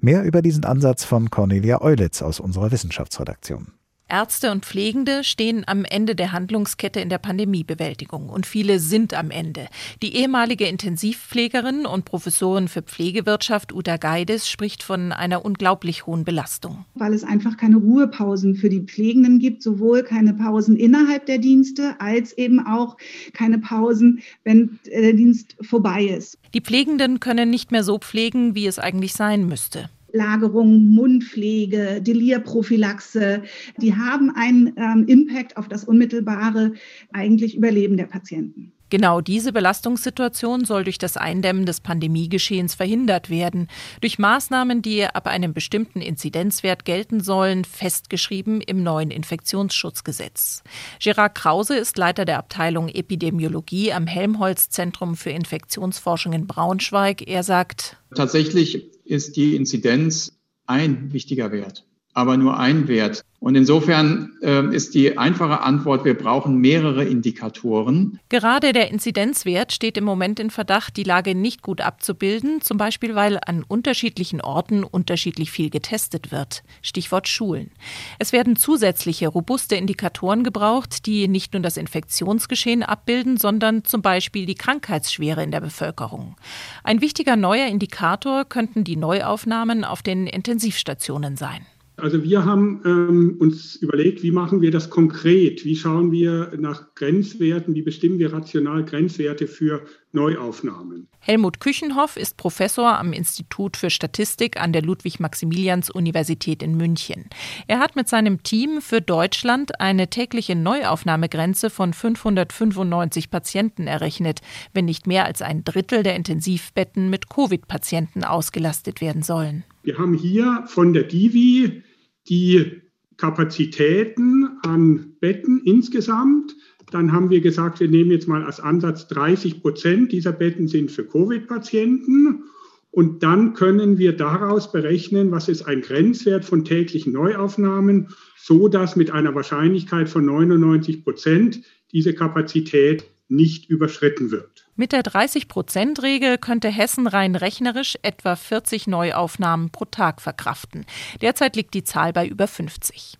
Mehr 0.00 0.22
über 0.22 0.42
diesen 0.42 0.64
Ansatz 0.64 1.04
von 1.04 1.28
Cornelia 1.28 1.82
Eulitz 1.82 2.22
aus 2.22 2.40
unserer 2.40 2.70
Wissenschaftsredaktion. 2.70 3.79
Ärzte 4.10 4.50
und 4.50 4.64
Pflegende 4.64 5.24
stehen 5.24 5.64
am 5.66 5.84
Ende 5.84 6.14
der 6.14 6.32
Handlungskette 6.32 7.00
in 7.00 7.08
der 7.08 7.18
Pandemiebewältigung 7.18 8.28
und 8.28 8.46
viele 8.46 8.78
sind 8.80 9.14
am 9.14 9.30
Ende. 9.30 9.68
Die 10.02 10.16
ehemalige 10.16 10.66
Intensivpflegerin 10.66 11.86
und 11.86 12.04
Professorin 12.04 12.68
für 12.68 12.82
Pflegewirtschaft 12.82 13.72
Uta 13.72 13.96
Geides 13.96 14.48
spricht 14.48 14.82
von 14.82 15.12
einer 15.12 15.44
unglaublich 15.44 16.06
hohen 16.06 16.24
Belastung. 16.24 16.84
Weil 16.94 17.14
es 17.14 17.24
einfach 17.24 17.56
keine 17.56 17.76
Ruhepausen 17.76 18.56
für 18.56 18.68
die 18.68 18.80
Pflegenden 18.80 19.38
gibt, 19.38 19.62
sowohl 19.62 20.02
keine 20.02 20.34
Pausen 20.34 20.76
innerhalb 20.76 21.26
der 21.26 21.38
Dienste 21.38 21.94
als 22.00 22.36
eben 22.36 22.60
auch 22.66 22.96
keine 23.32 23.58
Pausen, 23.58 24.20
wenn 24.44 24.78
der 24.86 25.12
Dienst 25.12 25.56
vorbei 25.60 26.04
ist. 26.04 26.38
Die 26.52 26.60
Pflegenden 26.60 27.20
können 27.20 27.50
nicht 27.50 27.70
mehr 27.70 27.84
so 27.84 27.98
pflegen, 27.98 28.54
wie 28.54 28.66
es 28.66 28.78
eigentlich 28.78 29.12
sein 29.12 29.46
müsste. 29.46 29.88
Lagerung, 30.12 30.86
Mundpflege, 30.86 32.00
Delirprophylaxe, 32.02 33.42
die 33.78 33.94
haben 33.94 34.30
einen 34.34 34.74
ähm, 34.76 35.04
Impact 35.06 35.56
auf 35.56 35.68
das 35.68 35.84
unmittelbare 35.84 36.72
eigentlich 37.12 37.56
Überleben 37.56 37.96
der 37.96 38.06
Patienten. 38.06 38.72
Genau 38.90 39.20
diese 39.20 39.52
Belastungssituation 39.52 40.64
soll 40.64 40.82
durch 40.82 40.98
das 40.98 41.16
Eindämmen 41.16 41.64
des 41.64 41.80
Pandemiegeschehens 41.80 42.74
verhindert 42.74 43.30
werden, 43.30 43.68
durch 44.00 44.18
Maßnahmen, 44.18 44.82
die 44.82 45.04
ab 45.04 45.28
einem 45.28 45.54
bestimmten 45.54 46.00
Inzidenzwert 46.00 46.84
gelten 46.84 47.20
sollen, 47.20 47.64
festgeschrieben 47.64 48.60
im 48.60 48.82
neuen 48.82 49.12
Infektionsschutzgesetz. 49.12 50.64
Gerard 51.00 51.36
Krause 51.36 51.76
ist 51.76 51.96
Leiter 51.98 52.24
der 52.24 52.38
Abteilung 52.38 52.88
Epidemiologie 52.88 53.92
am 53.92 54.08
Helmholtz 54.08 54.70
Zentrum 54.70 55.14
für 55.14 55.30
Infektionsforschung 55.30 56.32
in 56.32 56.48
Braunschweig. 56.48 57.28
Er 57.28 57.44
sagt, 57.44 57.96
Tatsächlich 58.16 58.90
ist 59.10 59.36
die 59.36 59.56
Inzidenz 59.56 60.40
ein 60.66 61.12
wichtiger 61.12 61.50
Wert, 61.50 61.84
aber 62.14 62.36
nur 62.36 62.58
ein 62.58 62.88
Wert. 62.88 63.24
Und 63.40 63.54
insofern 63.54 64.32
äh, 64.42 64.66
ist 64.74 64.94
die 64.94 65.16
einfache 65.16 65.62
Antwort, 65.62 66.04
wir 66.04 66.12
brauchen 66.12 66.58
mehrere 66.58 67.04
Indikatoren. 67.04 68.20
Gerade 68.28 68.74
der 68.74 68.90
Inzidenzwert 68.90 69.72
steht 69.72 69.96
im 69.96 70.04
Moment 70.04 70.38
in 70.38 70.50
Verdacht, 70.50 70.98
die 70.98 71.04
Lage 71.04 71.34
nicht 71.34 71.62
gut 71.62 71.80
abzubilden, 71.80 72.60
zum 72.60 72.76
Beispiel 72.76 73.14
weil 73.14 73.38
an 73.46 73.64
unterschiedlichen 73.66 74.42
Orten 74.42 74.84
unterschiedlich 74.84 75.50
viel 75.50 75.70
getestet 75.70 76.30
wird. 76.30 76.62
Stichwort 76.82 77.28
Schulen. 77.28 77.70
Es 78.18 78.34
werden 78.34 78.56
zusätzliche 78.56 79.28
robuste 79.28 79.74
Indikatoren 79.74 80.44
gebraucht, 80.44 81.06
die 81.06 81.26
nicht 81.26 81.54
nur 81.54 81.62
das 81.62 81.78
Infektionsgeschehen 81.78 82.82
abbilden, 82.82 83.38
sondern 83.38 83.84
zum 83.84 84.02
Beispiel 84.02 84.44
die 84.44 84.54
Krankheitsschwere 84.54 85.42
in 85.42 85.50
der 85.50 85.60
Bevölkerung. 85.62 86.36
Ein 86.84 87.00
wichtiger 87.00 87.36
neuer 87.36 87.68
Indikator 87.68 88.44
könnten 88.44 88.84
die 88.84 88.96
Neuaufnahmen 88.96 89.82
auf 89.84 90.02
den 90.02 90.26
Intensivstationen 90.26 91.38
sein. 91.38 91.64
Also 92.00 92.24
wir 92.24 92.44
haben 92.44 92.80
ähm, 92.84 93.36
uns 93.38 93.76
überlegt, 93.76 94.22
wie 94.22 94.30
machen 94.30 94.60
wir 94.60 94.70
das 94.70 94.90
konkret? 94.90 95.64
Wie 95.64 95.76
schauen 95.76 96.12
wir 96.12 96.52
nach 96.58 96.94
Grenzwerten? 96.94 97.74
Wie 97.74 97.82
bestimmen 97.82 98.18
wir 98.18 98.32
rational 98.32 98.84
Grenzwerte 98.84 99.46
für 99.46 99.82
Neuaufnahmen? 100.12 101.08
Helmut 101.20 101.60
Küchenhoff 101.60 102.16
ist 102.16 102.36
Professor 102.36 102.98
am 102.98 103.12
Institut 103.12 103.76
für 103.76 103.90
Statistik 103.90 104.60
an 104.60 104.72
der 104.72 104.82
Ludwig-Maximilians-Universität 104.82 106.62
in 106.62 106.76
München. 106.76 107.26
Er 107.68 107.78
hat 107.78 107.94
mit 107.94 108.08
seinem 108.08 108.42
Team 108.42 108.80
für 108.80 109.00
Deutschland 109.00 109.80
eine 109.80 110.08
tägliche 110.08 110.56
Neuaufnahmegrenze 110.56 111.68
von 111.68 111.92
595 111.92 113.30
Patienten 113.30 113.86
errechnet, 113.86 114.40
wenn 114.72 114.86
nicht 114.86 115.06
mehr 115.06 115.26
als 115.26 115.42
ein 115.42 115.62
Drittel 115.62 116.02
der 116.02 116.16
Intensivbetten 116.16 117.10
mit 117.10 117.28
Covid-Patienten 117.28 118.24
ausgelastet 118.24 119.00
werden 119.00 119.22
sollen. 119.22 119.64
Wir 119.82 119.98
haben 119.98 120.14
hier 120.14 120.64
von 120.66 120.92
der 120.92 121.04
Divi 121.04 121.82
die 122.30 122.80
Kapazitäten 123.16 124.48
an 124.62 125.16
Betten 125.20 125.60
insgesamt. 125.64 126.56
Dann 126.90 127.12
haben 127.12 127.28
wir 127.28 127.40
gesagt, 127.40 127.80
wir 127.80 127.88
nehmen 127.88 128.10
jetzt 128.10 128.28
mal 128.28 128.44
als 128.44 128.60
Ansatz 128.60 129.08
30 129.08 129.60
Prozent 129.60 130.12
dieser 130.12 130.32
Betten 130.32 130.66
sind 130.68 130.90
für 130.90 131.04
Covid-Patienten. 131.04 132.44
Und 132.92 133.22
dann 133.22 133.52
können 133.54 133.98
wir 133.98 134.16
daraus 134.16 134.72
berechnen, 134.72 135.30
was 135.30 135.48
ist 135.48 135.62
ein 135.62 135.82
Grenzwert 135.82 136.44
von 136.44 136.64
täglichen 136.64 137.12
Neuaufnahmen, 137.12 138.08
so 138.36 138.68
dass 138.68 138.96
mit 138.96 139.10
einer 139.10 139.34
Wahrscheinlichkeit 139.34 140.08
von 140.08 140.24
99 140.24 141.04
Prozent 141.04 141.62
diese 141.92 142.14
Kapazität 142.14 143.04
nicht 143.28 143.70
überschritten 143.70 144.32
wird. 144.32 144.68
Mit 144.80 144.92
der 144.92 145.02
30-Prozent-Regel 145.02 146.38
könnte 146.38 146.70
Hessen 146.70 147.06
rein 147.06 147.36
rechnerisch 147.36 147.98
etwa 148.00 148.34
40 148.34 148.86
Neuaufnahmen 148.86 149.68
pro 149.68 149.84
Tag 149.84 150.22
verkraften. 150.22 150.86
Derzeit 151.20 151.54
liegt 151.54 151.74
die 151.74 151.84
Zahl 151.84 152.14
bei 152.14 152.26
über 152.26 152.48
50. 152.48 153.18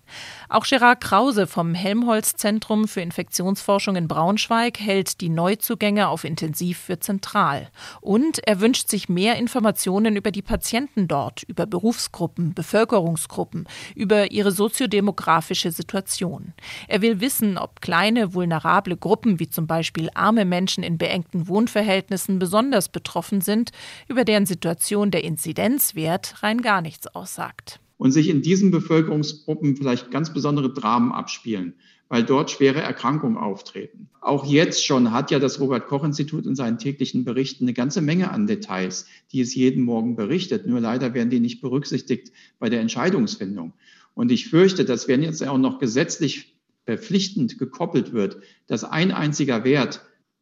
Auch 0.49 0.67
Gerard 0.67 1.00
Krause 1.00 1.47
vom 1.47 1.75
Helmholtz-Zentrum 1.75 2.88
für 2.88 3.00
Infektionsforschung 3.00 3.97
in 3.97 4.09
Braunschweig 4.09 4.81
hält 4.81 5.21
die 5.21 5.29
Neuzugänge 5.29 6.09
auf 6.09 6.25
Intensiv 6.25 6.79
für 6.79 6.99
zentral. 6.99 7.69
Und 8.00 8.47
er 8.47 8.61
wünscht 8.61 8.88
sich 8.88 9.09
mehr 9.09 9.37
Informationen 9.37 10.17
über 10.17 10.31
die 10.31 10.43
Patienten 10.43 11.09
dort, 11.09 11.43
über 11.45 11.67
Berufsgruppen, 11.67 12.55
Bevölkerungsgruppen, 12.55 13.69
über 13.95 14.31
ihre 14.31 14.52
soziodemografische 14.52 15.71
Situation. 15.71 16.52
Er 16.88 17.02
will 17.02 17.21
wissen, 17.21 17.59
ob 17.59 17.81
kleine, 17.81 18.35
vulnerable 18.35 18.97
Gruppen 18.97 19.38
wie 19.38 19.49
zum 19.49 19.67
Beispiel 19.67 20.11
arme 20.14 20.45
Menschen 20.45 20.83
in 20.83 20.99
beengten 20.99 21.49
Wohnverhältnissen 21.49 22.38
besonders 22.38 22.88
betroffen 22.88 23.40
sind, 23.40 23.71
über 24.09 24.25
deren 24.25 24.47
Situation 24.47 25.11
der 25.11 25.25
Inzidenzwert 25.25 26.43
rein 26.43 26.62
gar 26.62 26.81
nichts 26.81 27.07
aussagt. 27.07 27.81
Und 28.00 28.12
sich 28.12 28.30
in 28.30 28.40
diesen 28.40 28.71
Bevölkerungsgruppen 28.71 29.76
vielleicht 29.76 30.11
ganz 30.11 30.33
besondere 30.33 30.73
Dramen 30.73 31.12
abspielen, 31.12 31.75
weil 32.09 32.25
dort 32.25 32.50
schwere 32.50 32.80
Erkrankungen 32.80 33.37
auftreten. 33.37 34.09
Auch 34.23 34.47
jetzt 34.47 34.87
schon 34.87 35.12
hat 35.12 35.30
ja 35.30 35.38
das 35.38 35.61
Robert 35.61 35.87
Koch 35.87 36.02
Institut 36.02 36.47
in 36.47 36.57
seinen 36.57 36.78
täglichen 36.78 37.26
Berichten 37.26 37.64
eine 37.64 37.75
ganze 37.75 38.00
Menge 38.00 38.30
an 38.30 38.47
Details, 38.47 39.04
die 39.33 39.42
es 39.42 39.54
jeden 39.54 39.85
Morgen 39.85 40.16
berichtet. 40.16 40.66
Nur 40.66 40.80
leider 40.80 41.12
werden 41.12 41.28
die 41.28 41.40
nicht 41.40 41.61
berücksichtigt 41.61 42.33
bei 42.59 42.71
der 42.71 42.80
Entscheidungsfindung. 42.80 43.75
Und 44.14 44.33
ich 44.33 44.49
fürchte, 44.49 44.87
dass 44.87 45.07
wenn 45.07 45.23
jetzt 45.23 45.47
auch 45.47 45.59
noch 45.59 45.78
gesetzlich 45.78 46.57
verpflichtend 46.87 47.59
gekoppelt 47.59 48.14
wird, 48.14 48.38
dass 48.66 48.83
ein 48.83 49.12
einziger 49.12 49.62
Wert 49.62 50.00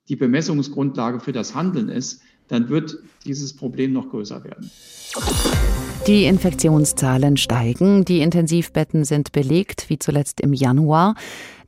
die 0.09 0.15
Bemessungsgrundlage 0.15 1.19
für 1.19 1.33
das 1.33 1.57
Handeln 1.57 1.89
ist, 1.89 2.23
dann 2.47 2.69
wird 2.69 2.99
dieses 3.25 3.57
Problem 3.57 3.93
noch 3.93 4.11
größer 4.11 4.45
werden. 4.45 4.71
Die 6.09 6.25
Infektionszahlen 6.25 7.37
steigen, 7.37 8.03
die 8.03 8.23
Intensivbetten 8.23 9.05
sind 9.05 9.31
belegt, 9.31 9.91
wie 9.91 9.99
zuletzt 9.99 10.41
im 10.41 10.55
Januar. 10.55 11.17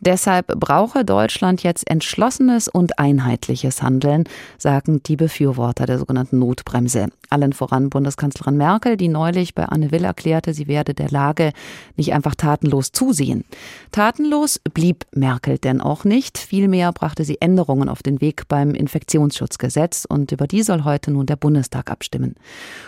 Deshalb 0.00 0.46
brauche 0.58 1.04
Deutschland 1.04 1.62
jetzt 1.62 1.88
entschlossenes 1.88 2.68
und 2.68 2.98
einheitliches 2.98 3.82
Handeln, 3.82 4.24
sagen 4.56 5.02
die 5.02 5.16
Befürworter 5.16 5.84
der 5.84 5.98
sogenannten 5.98 6.38
Notbremse. 6.38 7.08
Allen 7.28 7.52
voran 7.52 7.90
Bundeskanzlerin 7.90 8.56
Merkel, 8.56 8.96
die 8.96 9.08
neulich 9.08 9.54
bei 9.54 9.66
Anne 9.66 9.92
Will 9.92 10.04
erklärte, 10.04 10.54
sie 10.54 10.66
werde 10.68 10.94
der 10.94 11.10
Lage 11.10 11.52
nicht 11.96 12.14
einfach 12.14 12.34
tatenlos 12.34 12.92
zusehen. 12.92 13.44
Tatenlos 13.92 14.58
blieb 14.72 15.04
Merkel 15.14 15.58
denn 15.58 15.82
auch 15.82 16.04
nicht. 16.04 16.38
Vielmehr 16.38 16.92
brachte 16.92 17.24
sie 17.24 17.40
Änderungen 17.42 17.90
auf 17.90 18.02
den 18.02 18.22
Weg 18.22 18.48
beim 18.48 18.74
Infektionsschutzgesetz 18.74 20.06
und 20.08 20.32
über 20.32 20.46
die 20.46 20.62
soll 20.62 20.84
heute 20.84 21.10
nun 21.10 21.26
der 21.26 21.36
Bundestag 21.36 21.90
abstimmen. 21.90 22.36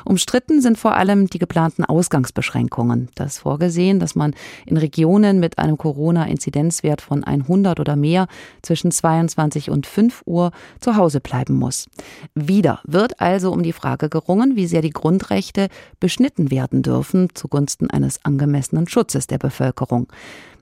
Umstritten 0.07 0.63
sind 0.63 0.79
vor 0.79 0.95
allem 0.97 1.27
die 1.29 1.39
geplanten 1.39 1.85
Ausgangsbeschränkungen. 1.85 3.11
Das 3.15 3.39
vorgesehen, 3.39 4.01
dass 4.01 4.15
man 4.15 4.35
in 4.65 4.79
Regionen 4.79 5.41
mit 5.41 5.59
einem 5.59 5.77
Corona-Inzidenzwert 5.77 7.02
Von 7.03 7.25
100 7.25 7.81
oder 7.81 7.97
mehr 7.97 8.27
zwischen 8.63 8.91
22 8.91 9.71
und 9.71 9.87
5 9.87 10.23
Uhr 10.25 10.53
zu 10.81 10.97
Hause 10.97 11.21
bleiben 11.21 11.55
muss. 11.55 11.87
Wieder 12.35 12.81
wird 12.85 13.21
also 13.21 13.53
um 13.53 13.63
die 13.63 13.73
Frage 13.73 14.09
gerungen, 14.09 14.57
wie 14.57 14.67
sehr 14.67 14.83
die 14.83 14.91
Grundrechte 14.91 15.69
beschnitten 16.01 16.51
werden 16.51 16.83
dürfen 16.83 17.29
zugunsten 17.35 17.91
eines 17.91 18.25
angemessenen 18.25 18.89
Schutzes 18.89 19.27
der 19.27 19.39
Bevölkerung. 19.39 20.07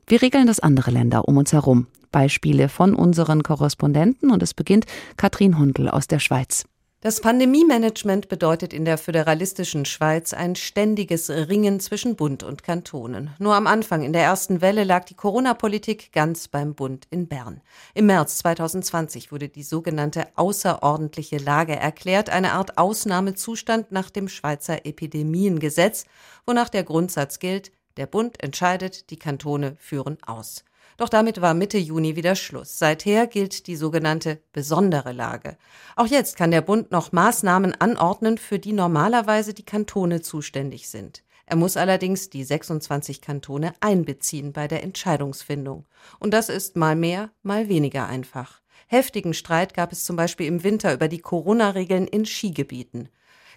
Wie 0.06 0.16
regeln 0.16 0.46
das 0.46 0.60
andere 0.60 0.90
Länder 0.90 1.28
um 1.28 1.36
uns 1.36 1.52
herum? 1.52 1.86
Beispiele 2.10 2.68
von 2.68 2.94
unseren 2.94 3.42
Korrespondenten 3.42 4.30
und 4.30 4.42
es 4.42 4.54
beginnt 4.54 4.86
Katrin 5.16 5.58
Hundel 5.58 5.88
aus 5.88 6.08
der 6.08 6.18
Schweiz. 6.18 6.64
Das 7.02 7.22
Pandemie-Management 7.22 8.28
bedeutet 8.28 8.74
in 8.74 8.84
der 8.84 8.98
föderalistischen 8.98 9.86
Schweiz 9.86 10.34
ein 10.34 10.54
ständiges 10.54 11.30
Ringen 11.30 11.80
zwischen 11.80 12.14
Bund 12.14 12.42
und 12.42 12.62
Kantonen. 12.62 13.30
Nur 13.38 13.54
am 13.54 13.66
Anfang 13.66 14.02
in 14.02 14.12
der 14.12 14.24
ersten 14.24 14.60
Welle 14.60 14.84
lag 14.84 15.06
die 15.06 15.14
Corona-Politik 15.14 16.12
ganz 16.12 16.48
beim 16.48 16.74
Bund 16.74 17.06
in 17.08 17.26
Bern. 17.26 17.62
Im 17.94 18.04
März 18.04 18.36
2020 18.40 19.32
wurde 19.32 19.48
die 19.48 19.62
sogenannte 19.62 20.26
außerordentliche 20.34 21.38
Lage 21.38 21.74
erklärt, 21.74 22.28
eine 22.28 22.52
Art 22.52 22.76
Ausnahmezustand 22.76 23.90
nach 23.92 24.10
dem 24.10 24.28
Schweizer 24.28 24.84
Epidemiengesetz, 24.84 26.04
wonach 26.44 26.68
der 26.68 26.84
Grundsatz 26.84 27.38
gilt, 27.38 27.72
der 27.96 28.08
Bund 28.08 28.42
entscheidet, 28.42 29.08
die 29.08 29.18
Kantone 29.18 29.74
führen 29.78 30.18
aus. 30.26 30.64
Doch 31.00 31.08
damit 31.08 31.40
war 31.40 31.54
Mitte 31.54 31.78
Juni 31.78 32.14
wieder 32.14 32.34
Schluss. 32.34 32.78
Seither 32.78 33.26
gilt 33.26 33.66
die 33.68 33.76
sogenannte 33.76 34.42
besondere 34.52 35.12
Lage. 35.12 35.56
Auch 35.96 36.06
jetzt 36.06 36.36
kann 36.36 36.50
der 36.50 36.60
Bund 36.60 36.90
noch 36.90 37.10
Maßnahmen 37.10 37.74
anordnen, 37.80 38.36
für 38.36 38.58
die 38.58 38.74
normalerweise 38.74 39.54
die 39.54 39.64
Kantone 39.64 40.20
zuständig 40.20 40.90
sind. 40.90 41.24
Er 41.46 41.56
muss 41.56 41.78
allerdings 41.78 42.28
die 42.28 42.44
26 42.44 43.22
Kantone 43.22 43.72
einbeziehen 43.80 44.52
bei 44.52 44.68
der 44.68 44.82
Entscheidungsfindung. 44.82 45.86
Und 46.18 46.34
das 46.34 46.50
ist 46.50 46.76
mal 46.76 46.96
mehr, 46.96 47.30
mal 47.42 47.70
weniger 47.70 48.06
einfach. 48.06 48.60
Heftigen 48.86 49.32
Streit 49.32 49.72
gab 49.72 49.92
es 49.92 50.04
zum 50.04 50.16
Beispiel 50.16 50.48
im 50.48 50.64
Winter 50.64 50.92
über 50.92 51.08
die 51.08 51.20
Corona-Regeln 51.20 52.08
in 52.08 52.26
Skigebieten. 52.26 53.08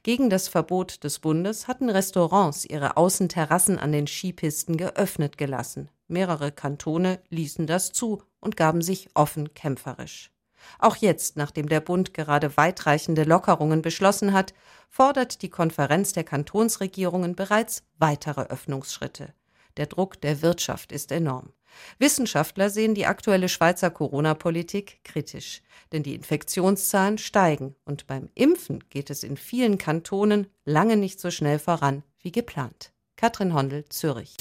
Gegen 0.04 0.30
das 0.30 0.48
Verbot 0.48 1.04
des 1.04 1.20
Bundes 1.20 1.68
hatten 1.68 1.90
Restaurants 1.90 2.64
ihre 2.64 2.96
Außenterrassen 2.96 3.80
an 3.80 3.92
den 3.92 4.08
Skipisten 4.08 4.78
geöffnet 4.78 5.38
gelassen. 5.38 5.90
Mehrere 6.08 6.52
Kantone 6.52 7.22
ließen 7.30 7.68
das 7.68 7.92
zu 7.92 8.24
und 8.40 8.58
gaben 8.58 8.82
sich 8.82 9.10
offen 9.14 9.54
kämpferisch. 9.54 10.32
Auch 10.80 10.96
jetzt, 10.96 11.38
nachdem 11.38 11.68
der 11.70 11.82
Bund 11.82 12.14
gerade 12.14 12.56
weitreichende 12.58 13.24
Lockerungen 13.24 13.82
beschlossen 13.82 14.34
hat, 14.34 14.54
fordert 14.90 15.42
die 15.42 15.50
Konferenz 15.50 16.14
der 16.14 16.24
Kantonsregierungen 16.24 17.36
bereits 17.36 17.84
weitere 17.98 18.42
Öffnungsschritte. 18.44 19.34
Der 19.78 19.88
Druck 19.88 20.22
der 20.22 20.42
Wirtschaft 20.42 20.92
ist 20.92 21.12
enorm. 21.12 21.52
Wissenschaftler 21.98 22.70
sehen 22.70 22.94
die 22.94 23.08
aktuelle 23.08 23.50
Schweizer 23.50 23.90
Corona-Politik 23.90 25.04
kritisch, 25.04 25.64
denn 25.92 26.04
die 26.04 26.14
Infektionszahlen 26.14 27.18
steigen 27.18 27.76
und 27.84 28.06
beim 28.06 28.30
Impfen 28.36 28.84
geht 28.90 29.10
es 29.10 29.24
in 29.24 29.38
vielen 29.38 29.80
Kantonen 29.80 30.48
lange 30.66 30.98
nicht 30.98 31.20
so 31.20 31.32
schnell 31.32 31.58
voran 31.58 32.04
wie 32.20 32.32
geplant. 32.32 32.92
Katrin 33.16 33.54
Hondel, 33.54 33.86
Zürich. 33.90 34.36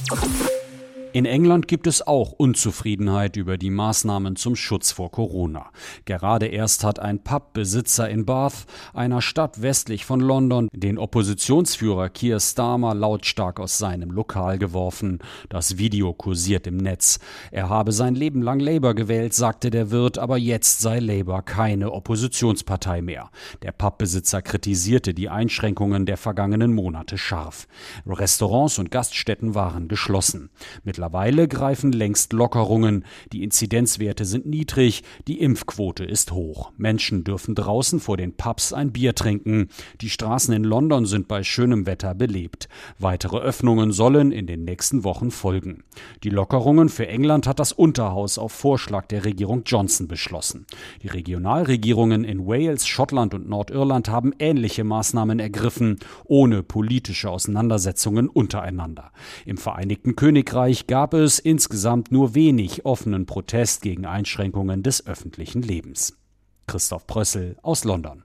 In 1.14 1.26
England 1.26 1.68
gibt 1.68 1.86
es 1.86 2.06
auch 2.06 2.32
Unzufriedenheit 2.32 3.36
über 3.36 3.58
die 3.58 3.68
Maßnahmen 3.68 4.34
zum 4.34 4.56
Schutz 4.56 4.92
vor 4.92 5.10
Corona. 5.10 5.70
Gerade 6.06 6.46
erst 6.46 6.84
hat 6.84 7.00
ein 7.00 7.22
Pubbesitzer 7.22 8.08
in 8.08 8.24
Bath, 8.24 8.64
einer 8.94 9.20
Stadt 9.20 9.60
westlich 9.60 10.06
von 10.06 10.20
London, 10.20 10.68
den 10.72 10.96
Oppositionsführer 10.96 12.08
Keir 12.08 12.40
Starmer 12.40 12.94
lautstark 12.94 13.60
aus 13.60 13.76
seinem 13.76 14.10
Lokal 14.10 14.56
geworfen. 14.56 15.18
Das 15.50 15.76
Video 15.76 16.14
kursiert 16.14 16.66
im 16.66 16.78
Netz. 16.78 17.18
Er 17.50 17.68
habe 17.68 17.92
sein 17.92 18.14
Leben 18.14 18.40
lang 18.40 18.58
Labour 18.58 18.94
gewählt, 18.94 19.34
sagte 19.34 19.68
der 19.68 19.90
Wirt, 19.90 20.16
aber 20.16 20.38
jetzt 20.38 20.80
sei 20.80 20.98
Labour 20.98 21.42
keine 21.42 21.92
Oppositionspartei 21.92 23.02
mehr. 23.02 23.28
Der 23.60 23.72
Pubbesitzer 23.72 24.40
kritisierte 24.40 25.12
die 25.12 25.28
Einschränkungen 25.28 26.06
der 26.06 26.16
vergangenen 26.16 26.72
Monate 26.72 27.18
scharf. 27.18 27.68
Restaurants 28.06 28.78
und 28.78 28.90
Gaststätten 28.90 29.54
waren 29.54 29.88
geschlossen. 29.88 30.48
Mit 30.84 31.01
Mittlerweile 31.02 31.48
greifen 31.48 31.90
längst 31.90 32.32
Lockerungen. 32.32 33.04
Die 33.32 33.42
Inzidenzwerte 33.42 34.24
sind 34.24 34.46
niedrig, 34.46 35.02
die 35.26 35.40
Impfquote 35.40 36.04
ist 36.04 36.30
hoch. 36.30 36.70
Menschen 36.76 37.24
dürfen 37.24 37.56
draußen 37.56 37.98
vor 37.98 38.16
den 38.16 38.36
Pubs 38.36 38.72
ein 38.72 38.92
Bier 38.92 39.16
trinken. 39.16 39.66
Die 40.00 40.10
Straßen 40.10 40.54
in 40.54 40.62
London 40.62 41.04
sind 41.04 41.26
bei 41.26 41.42
schönem 41.42 41.86
Wetter 41.86 42.14
belebt. 42.14 42.68
Weitere 43.00 43.38
Öffnungen 43.38 43.90
sollen 43.90 44.30
in 44.30 44.46
den 44.46 44.64
nächsten 44.64 45.02
Wochen 45.02 45.32
folgen. 45.32 45.82
Die 46.22 46.30
Lockerungen 46.30 46.88
für 46.88 47.08
England 47.08 47.48
hat 47.48 47.58
das 47.58 47.72
Unterhaus 47.72 48.38
auf 48.38 48.52
Vorschlag 48.52 49.06
der 49.06 49.24
Regierung 49.24 49.64
Johnson 49.66 50.06
beschlossen. 50.06 50.66
Die 51.02 51.08
Regionalregierungen 51.08 52.22
in 52.22 52.46
Wales, 52.46 52.86
Schottland 52.86 53.34
und 53.34 53.48
Nordirland 53.48 54.08
haben 54.08 54.32
ähnliche 54.38 54.84
Maßnahmen 54.84 55.40
ergriffen, 55.40 55.98
ohne 56.26 56.62
politische 56.62 57.28
Auseinandersetzungen 57.28 58.28
untereinander. 58.28 59.10
Im 59.44 59.56
Vereinigten 59.56 60.14
Königreich 60.14 60.86
gab 60.92 61.14
es 61.14 61.38
insgesamt 61.38 62.12
nur 62.12 62.34
wenig 62.34 62.84
offenen 62.84 63.24
Protest 63.24 63.80
gegen 63.80 64.04
Einschränkungen 64.04 64.82
des 64.82 65.06
öffentlichen 65.06 65.62
Lebens. 65.62 66.18
Christoph 66.66 67.06
Prössel 67.06 67.56
aus 67.62 67.84
London. 67.84 68.22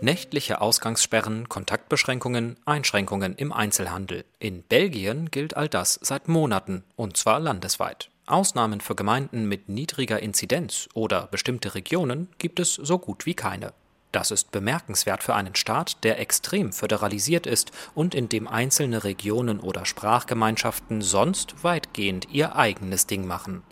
Nächtliche 0.00 0.60
Ausgangssperren, 0.60 1.48
Kontaktbeschränkungen, 1.48 2.56
Einschränkungen 2.64 3.36
im 3.36 3.52
Einzelhandel. 3.52 4.24
In 4.40 4.64
Belgien 4.64 5.30
gilt 5.30 5.56
all 5.56 5.68
das 5.68 6.00
seit 6.02 6.26
Monaten, 6.26 6.82
und 6.96 7.16
zwar 7.16 7.38
landesweit. 7.38 8.10
Ausnahmen 8.26 8.80
für 8.80 8.96
Gemeinden 8.96 9.46
mit 9.46 9.68
niedriger 9.68 10.20
Inzidenz 10.20 10.88
oder 10.92 11.28
bestimmte 11.28 11.76
Regionen 11.76 12.30
gibt 12.38 12.58
es 12.58 12.74
so 12.74 12.98
gut 12.98 13.26
wie 13.26 13.34
keine. 13.34 13.74
Das 14.10 14.30
ist 14.30 14.50
bemerkenswert 14.50 15.22
für 15.22 15.34
einen 15.34 15.54
Staat, 15.54 16.02
der 16.02 16.18
extrem 16.18 16.72
föderalisiert 16.72 17.46
ist 17.46 17.72
und 17.94 18.14
in 18.14 18.28
dem 18.28 18.48
einzelne 18.48 19.04
Regionen 19.04 19.60
oder 19.60 19.84
Sprachgemeinschaften 19.84 21.02
sonst 21.02 21.62
weitgehend 21.62 22.28
ihr 22.30 22.56
eigenes 22.56 23.06
Ding 23.06 23.26
machen. 23.26 23.62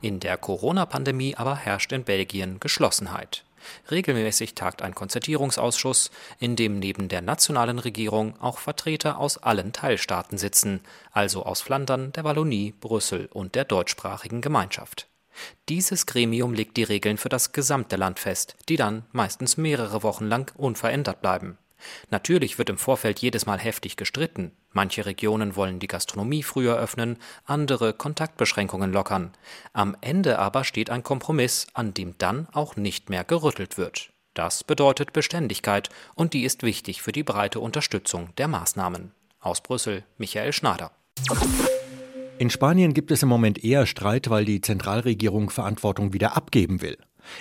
In 0.00 0.20
der 0.20 0.36
Corona-Pandemie 0.36 1.36
aber 1.36 1.56
herrscht 1.56 1.92
in 1.92 2.04
Belgien 2.04 2.60
Geschlossenheit. 2.60 3.44
Regelmäßig 3.90 4.54
tagt 4.54 4.82
ein 4.82 4.94
Konzertierungsausschuss, 4.94 6.10
in 6.38 6.54
dem 6.54 6.78
neben 6.78 7.08
der 7.08 7.22
nationalen 7.22 7.78
Regierung 7.78 8.40
auch 8.40 8.58
Vertreter 8.58 9.18
aus 9.18 9.38
allen 9.38 9.72
Teilstaaten 9.72 10.38
sitzen, 10.38 10.80
also 11.12 11.44
aus 11.44 11.60
Flandern, 11.60 12.12
der 12.12 12.24
Wallonie, 12.24 12.72
Brüssel 12.78 13.28
und 13.32 13.54
der 13.54 13.64
deutschsprachigen 13.64 14.40
Gemeinschaft. 14.40 15.08
Dieses 15.68 16.06
Gremium 16.06 16.54
legt 16.54 16.76
die 16.76 16.84
Regeln 16.84 17.18
für 17.18 17.28
das 17.28 17.52
gesamte 17.52 17.96
Land 17.96 18.18
fest, 18.18 18.56
die 18.68 18.76
dann 18.76 19.04
meistens 19.12 19.56
mehrere 19.56 20.02
Wochen 20.02 20.26
lang 20.26 20.52
unverändert 20.56 21.20
bleiben. 21.20 21.58
Natürlich 22.10 22.58
wird 22.58 22.70
im 22.70 22.78
Vorfeld 22.78 23.20
jedes 23.20 23.46
Mal 23.46 23.58
heftig 23.58 23.96
gestritten. 23.96 24.52
Manche 24.72 25.06
Regionen 25.06 25.56
wollen 25.56 25.78
die 25.78 25.86
Gastronomie 25.86 26.42
früher 26.42 26.76
öffnen, 26.76 27.18
andere 27.44 27.92
Kontaktbeschränkungen 27.92 28.92
lockern. 28.92 29.32
Am 29.72 29.96
Ende 30.00 30.38
aber 30.38 30.64
steht 30.64 30.90
ein 30.90 31.02
Kompromiss, 31.02 31.66
an 31.74 31.94
dem 31.94 32.16
dann 32.18 32.48
auch 32.52 32.76
nicht 32.76 33.10
mehr 33.10 33.24
gerüttelt 33.24 33.78
wird. 33.78 34.10
Das 34.34 34.62
bedeutet 34.64 35.12
Beständigkeit 35.12 35.88
und 36.14 36.32
die 36.32 36.44
ist 36.44 36.62
wichtig 36.62 37.02
für 37.02 37.12
die 37.12 37.24
breite 37.24 37.60
Unterstützung 37.60 38.34
der 38.36 38.48
Maßnahmen. 38.48 39.12
Aus 39.40 39.60
Brüssel 39.60 40.04
Michael 40.16 40.52
Schnader. 40.52 40.92
In 42.38 42.50
Spanien 42.50 42.94
gibt 42.94 43.10
es 43.10 43.24
im 43.24 43.28
Moment 43.28 43.64
eher 43.64 43.84
Streit, 43.84 44.30
weil 44.30 44.44
die 44.44 44.60
Zentralregierung 44.60 45.50
Verantwortung 45.50 46.12
wieder 46.12 46.36
abgeben 46.36 46.82
will. 46.82 46.96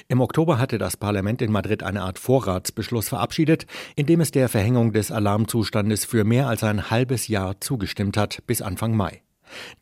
Im 0.08 0.22
Oktober 0.22 0.58
hatte 0.58 0.80
das 0.80 0.98
Parlament 0.98 1.42
in 1.44 1.52
Madrid 1.52 1.84
eine 1.84 2.02
Art 2.02 2.18
Vorratsbeschluss 2.18 3.10
verabschiedet, 3.10 3.68
in 3.96 4.08
dem 4.08 4.22
es 4.22 4.32
der 4.32 4.50
Verhängung 4.50 4.94
des 4.94 5.12
Alarmzustandes 5.12 6.04
für 6.04 6.24
mehr 6.24 6.48
als 6.48 6.64
ein 6.64 6.90
halbes 6.90 7.28
Jahr 7.28 7.62
zugestimmt 7.62 8.18
hat, 8.18 8.42
bis 8.48 8.64
Anfang 8.64 8.96
Mai. 8.96 9.22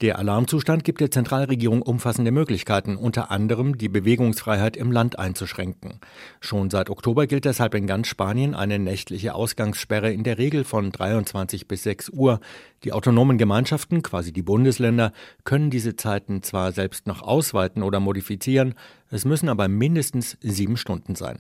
Der 0.02 0.20
Alarmzustand 0.20 0.84
gibt 0.84 1.02
der 1.02 1.12
Zentralregierung 1.12 1.82
umfassende 1.82 2.32
Möglichkeiten, 2.32 2.96
unter 2.96 3.32
anderem 3.32 3.78
die 3.78 3.90
Bewegungsfreiheit 3.90 4.78
im 4.78 4.92
Land 4.92 5.20
einzuschränken. 5.20 6.00
Schon 6.40 6.70
seit 6.70 6.90
Oktober 6.90 7.28
gilt 7.28 7.46
deshalb 7.46 7.76
in 7.76 7.88
ganz 7.88 8.08
Spanien 8.08 8.56
eine 8.56 8.80
nächtliche 8.80 9.36
Ausgangssperre 9.36 10.12
in 10.12 10.24
der 10.24 10.38
Regel 10.38 10.64
von 10.64 10.92
23 10.92 11.68
bis 11.68 11.84
6 11.84 12.10
Uhr. 12.10 12.40
Die 12.84 12.94
autonomen 12.94 13.38
Gemeinschaften, 13.38 14.02
quasi 14.02 14.32
die 14.32 14.44
Bundesländer, 14.44 15.12
können 15.44 15.70
diese 15.70 15.96
Zeiten 15.96 16.44
zwar 16.44 16.72
selbst 16.72 17.08
noch 17.08 17.22
ausweiten 17.22 17.84
oder 17.84 18.00
modifizieren, 18.00 18.76
es 19.10 19.26
müssen 19.26 19.50
aber 19.50 19.68
mindestens 19.68 20.38
sieben 20.42 20.78
Stunden 20.78 21.16
sein. 21.16 21.40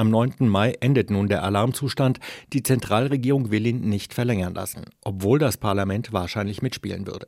Am 0.00 0.10
9. 0.10 0.48
Mai 0.48 0.74
endet 0.78 1.10
nun 1.10 1.28
der 1.28 1.42
Alarmzustand. 1.42 2.20
Die 2.52 2.62
Zentralregierung 2.62 3.50
will 3.50 3.66
ihn 3.66 3.80
nicht 3.80 4.14
verlängern 4.14 4.54
lassen, 4.54 4.84
obwohl 5.02 5.40
das 5.40 5.56
Parlament 5.56 6.12
wahrscheinlich 6.12 6.62
mitspielen 6.62 7.08
würde. 7.08 7.26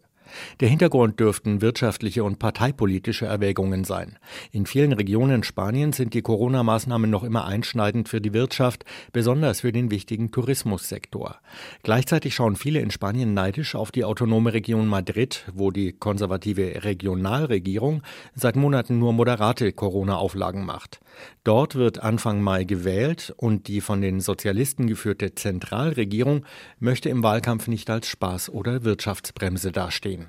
Der 0.61 0.68
Hintergrund 0.68 1.18
dürften 1.18 1.61
wirtschaftliche 1.61 2.24
und 2.24 2.38
parteipolitische 2.38 3.26
Erwägungen 3.26 3.85
sein. 3.85 4.18
In 4.52 4.66
vielen 4.66 4.92
Regionen 4.92 5.42
Spaniens 5.42 5.96
sind 5.96 6.14
die 6.14 6.22
Corona-Maßnahmen 6.22 7.11
noch 7.11 7.24
immer 7.24 7.44
einschneidend 7.46 8.09
für 8.09 8.20
die 8.20 8.33
Wirtschaft, 8.33 8.85
besonders 9.12 9.61
für 9.61 9.72
den 9.72 9.90
wichtigen 9.90 10.30
Tourismussektor. 10.30 11.37
Gleichzeitig 11.83 12.35
schauen 12.35 12.56
viele 12.56 12.80
in 12.80 12.90
Spanien 12.90 13.35
neidisch 13.35 13.74
auf 13.74 13.90
die 13.90 14.04
autonome 14.04 14.52
Region 14.52 14.87
Madrid, 14.87 15.46
wo 15.52 15.70
die 15.70 15.92
konservative 15.92 16.85
Regionalregierung 16.85 18.02
seit 18.35 18.56
Monaten 18.56 18.98
nur 18.98 19.12
moderate 19.12 19.72
Corona-Auflagen 19.72 20.64
macht. 20.64 21.00
Dort 21.44 21.75
wird 21.75 22.03
Anfang 22.03 22.42
Mai 22.42 22.64
gewählt 22.64 23.33
und 23.37 23.68
die 23.68 23.81
von 23.81 24.01
den 24.01 24.20
Sozialisten 24.20 24.87
geführte 24.87 25.35
Zentralregierung 25.35 26.44
möchte 26.79 27.09
im 27.09 27.23
Wahlkampf 27.23 27.68
nicht 27.68 27.90
als 27.90 28.07
Spaß 28.07 28.51
oder 28.51 28.85
Wirtschaftsbremse 28.85 29.73
dastehen. 29.73 30.29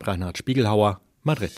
Reinhard 0.00 0.38
Spiegelhauer, 0.38 1.00
Madrid. 1.22 1.52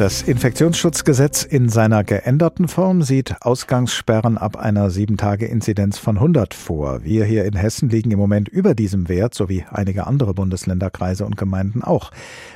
Das 0.00 0.22
Infektionsschutzgesetz 0.22 1.42
in 1.42 1.68
seiner 1.68 2.04
geänderten 2.04 2.68
Form 2.68 3.02
sieht 3.02 3.42
Ausgangssperren 3.42 4.38
ab 4.38 4.56
einer 4.56 4.88
7-Tage-Inzidenz 4.88 5.98
von 5.98 6.16
100 6.16 6.54
vor. 6.54 7.04
Wir 7.04 7.26
hier 7.26 7.44
in 7.44 7.54
Hessen 7.54 7.90
liegen 7.90 8.10
im 8.10 8.18
Moment 8.18 8.48
über 8.48 8.74
diesem 8.74 9.10
Wert, 9.10 9.34
sowie 9.34 9.66
einige 9.70 10.06
andere 10.06 10.32
Bundesländerkreise 10.32 11.26
und 11.26 11.36
Gemeinden 11.36 11.82
auch. 11.82 12.12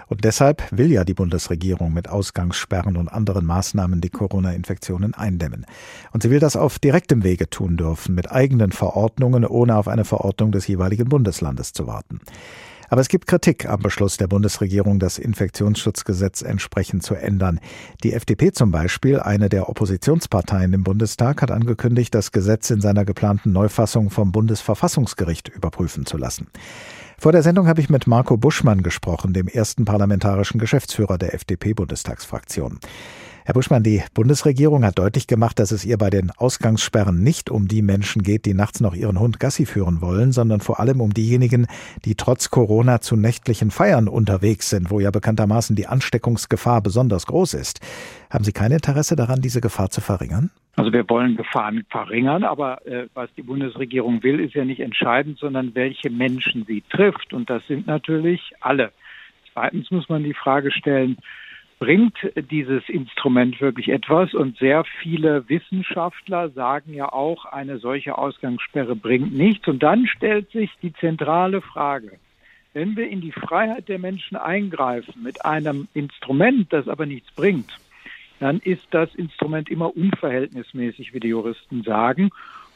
Und 0.06 0.24
deshalb 0.24 0.62
will 0.70 0.90
ja 0.90 1.04
die 1.04 1.12
Bundesregierung 1.12 1.92
mit 1.92 2.08
Ausgangssperren 2.08 2.96
und 2.96 3.08
anderen 3.08 3.44
Maßnahmen 3.44 4.00
die 4.00 4.08
Corona-Infektionen 4.08 5.12
eindämmen. 5.12 5.66
Und 6.12 6.22
sie 6.22 6.30
will 6.30 6.40
das 6.40 6.56
auf 6.56 6.78
direktem 6.78 7.24
Wege 7.24 7.50
tun 7.50 7.76
dürfen, 7.76 8.14
mit 8.14 8.32
eigenen 8.32 8.72
Verordnungen, 8.72 9.44
ohne 9.44 9.76
auf 9.76 9.86
eine 9.86 10.06
Verordnung 10.06 10.50
des 10.50 10.66
jeweiligen 10.66 11.10
Bundeslandes 11.10 11.74
zu 11.74 11.86
warten. 11.86 12.20
Aber 12.94 13.00
es 13.00 13.08
gibt 13.08 13.26
Kritik 13.26 13.68
am 13.68 13.80
Beschluss 13.80 14.18
der 14.18 14.28
Bundesregierung, 14.28 15.00
das 15.00 15.18
Infektionsschutzgesetz 15.18 16.42
entsprechend 16.42 17.02
zu 17.02 17.16
ändern. 17.16 17.58
Die 18.04 18.12
FDP 18.12 18.52
zum 18.52 18.70
Beispiel, 18.70 19.18
eine 19.18 19.48
der 19.48 19.68
Oppositionsparteien 19.68 20.72
im 20.72 20.84
Bundestag, 20.84 21.42
hat 21.42 21.50
angekündigt, 21.50 22.14
das 22.14 22.30
Gesetz 22.30 22.70
in 22.70 22.80
seiner 22.80 23.04
geplanten 23.04 23.50
Neufassung 23.50 24.10
vom 24.10 24.30
Bundesverfassungsgericht 24.30 25.48
überprüfen 25.48 26.06
zu 26.06 26.16
lassen. 26.16 26.46
Vor 27.18 27.32
der 27.32 27.42
Sendung 27.42 27.66
habe 27.66 27.80
ich 27.80 27.90
mit 27.90 28.06
Marco 28.06 28.36
Buschmann 28.36 28.84
gesprochen, 28.84 29.32
dem 29.32 29.48
ersten 29.48 29.84
parlamentarischen 29.84 30.60
Geschäftsführer 30.60 31.18
der 31.18 31.34
FDP-Bundestagsfraktion. 31.34 32.78
Herr 33.46 33.52
Buschmann, 33.52 33.82
die 33.82 34.02
Bundesregierung 34.14 34.86
hat 34.86 34.98
deutlich 34.98 35.26
gemacht, 35.26 35.58
dass 35.58 35.70
es 35.70 35.84
ihr 35.84 35.98
bei 35.98 36.08
den 36.08 36.30
Ausgangssperren 36.30 37.22
nicht 37.22 37.50
um 37.50 37.68
die 37.68 37.82
Menschen 37.82 38.22
geht, 38.22 38.46
die 38.46 38.54
nachts 38.54 38.80
noch 38.80 38.94
ihren 38.94 39.20
Hund 39.20 39.38
Gassi 39.38 39.66
führen 39.66 40.00
wollen, 40.00 40.32
sondern 40.32 40.60
vor 40.60 40.80
allem 40.80 41.02
um 41.02 41.12
diejenigen, 41.12 41.66
die 42.06 42.14
trotz 42.14 42.48
Corona 42.48 43.02
zu 43.02 43.16
nächtlichen 43.16 43.70
Feiern 43.70 44.08
unterwegs 44.08 44.70
sind, 44.70 44.90
wo 44.90 44.98
ja 44.98 45.10
bekanntermaßen 45.10 45.76
die 45.76 45.86
Ansteckungsgefahr 45.86 46.80
besonders 46.80 47.26
groß 47.26 47.52
ist. 47.52 47.80
Haben 48.30 48.44
Sie 48.44 48.52
kein 48.52 48.72
Interesse 48.72 49.14
daran, 49.14 49.42
diese 49.42 49.60
Gefahr 49.60 49.90
zu 49.90 50.00
verringern? 50.00 50.50
Also 50.76 50.90
wir 50.90 51.06
wollen 51.10 51.36
Gefahren 51.36 51.84
verringern, 51.90 52.44
aber 52.44 52.86
äh, 52.86 53.08
was 53.12 53.28
die 53.34 53.42
Bundesregierung 53.42 54.22
will, 54.22 54.40
ist 54.40 54.54
ja 54.54 54.64
nicht 54.64 54.80
entscheidend, 54.80 55.38
sondern 55.38 55.74
welche 55.74 56.08
Menschen 56.08 56.64
sie 56.66 56.82
trifft. 56.88 57.34
Und 57.34 57.50
das 57.50 57.62
sind 57.66 57.86
natürlich 57.86 58.40
alle. 58.60 58.90
Zweitens 59.52 59.90
muss 59.90 60.08
man 60.08 60.24
die 60.24 60.34
Frage 60.34 60.72
stellen, 60.72 61.18
bringt 61.84 62.16
dieses 62.50 62.88
Instrument 62.88 63.60
wirklich 63.60 63.90
etwas? 63.90 64.32
Und 64.32 64.56
sehr 64.56 64.84
viele 65.02 65.46
Wissenschaftler 65.50 66.48
sagen 66.48 66.94
ja 66.94 67.12
auch, 67.12 67.44
eine 67.44 67.76
solche 67.76 68.16
Ausgangssperre 68.16 68.96
bringt 68.96 69.34
nichts. 69.34 69.68
Und 69.68 69.82
dann 69.82 70.06
stellt 70.06 70.50
sich 70.50 70.70
die 70.80 70.94
zentrale 70.94 71.60
Frage. 71.60 72.12
Wenn 72.72 72.96
wir 72.96 73.06
in 73.10 73.20
die 73.20 73.32
Freiheit 73.32 73.90
der 73.90 73.98
Menschen 73.98 74.38
eingreifen 74.38 75.22
mit 75.22 75.44
einem 75.44 75.86
Instrument, 75.92 76.72
das 76.72 76.88
aber 76.88 77.04
nichts 77.04 77.30
bringt, 77.32 77.78
dann 78.40 78.60
ist 78.60 78.86
das 78.90 79.14
Instrument 79.14 79.68
immer 79.68 79.94
unverhältnismäßig, 79.94 81.12
wie 81.12 81.20
die 81.20 81.28
Juristen 81.28 81.82
sagen 81.82 82.30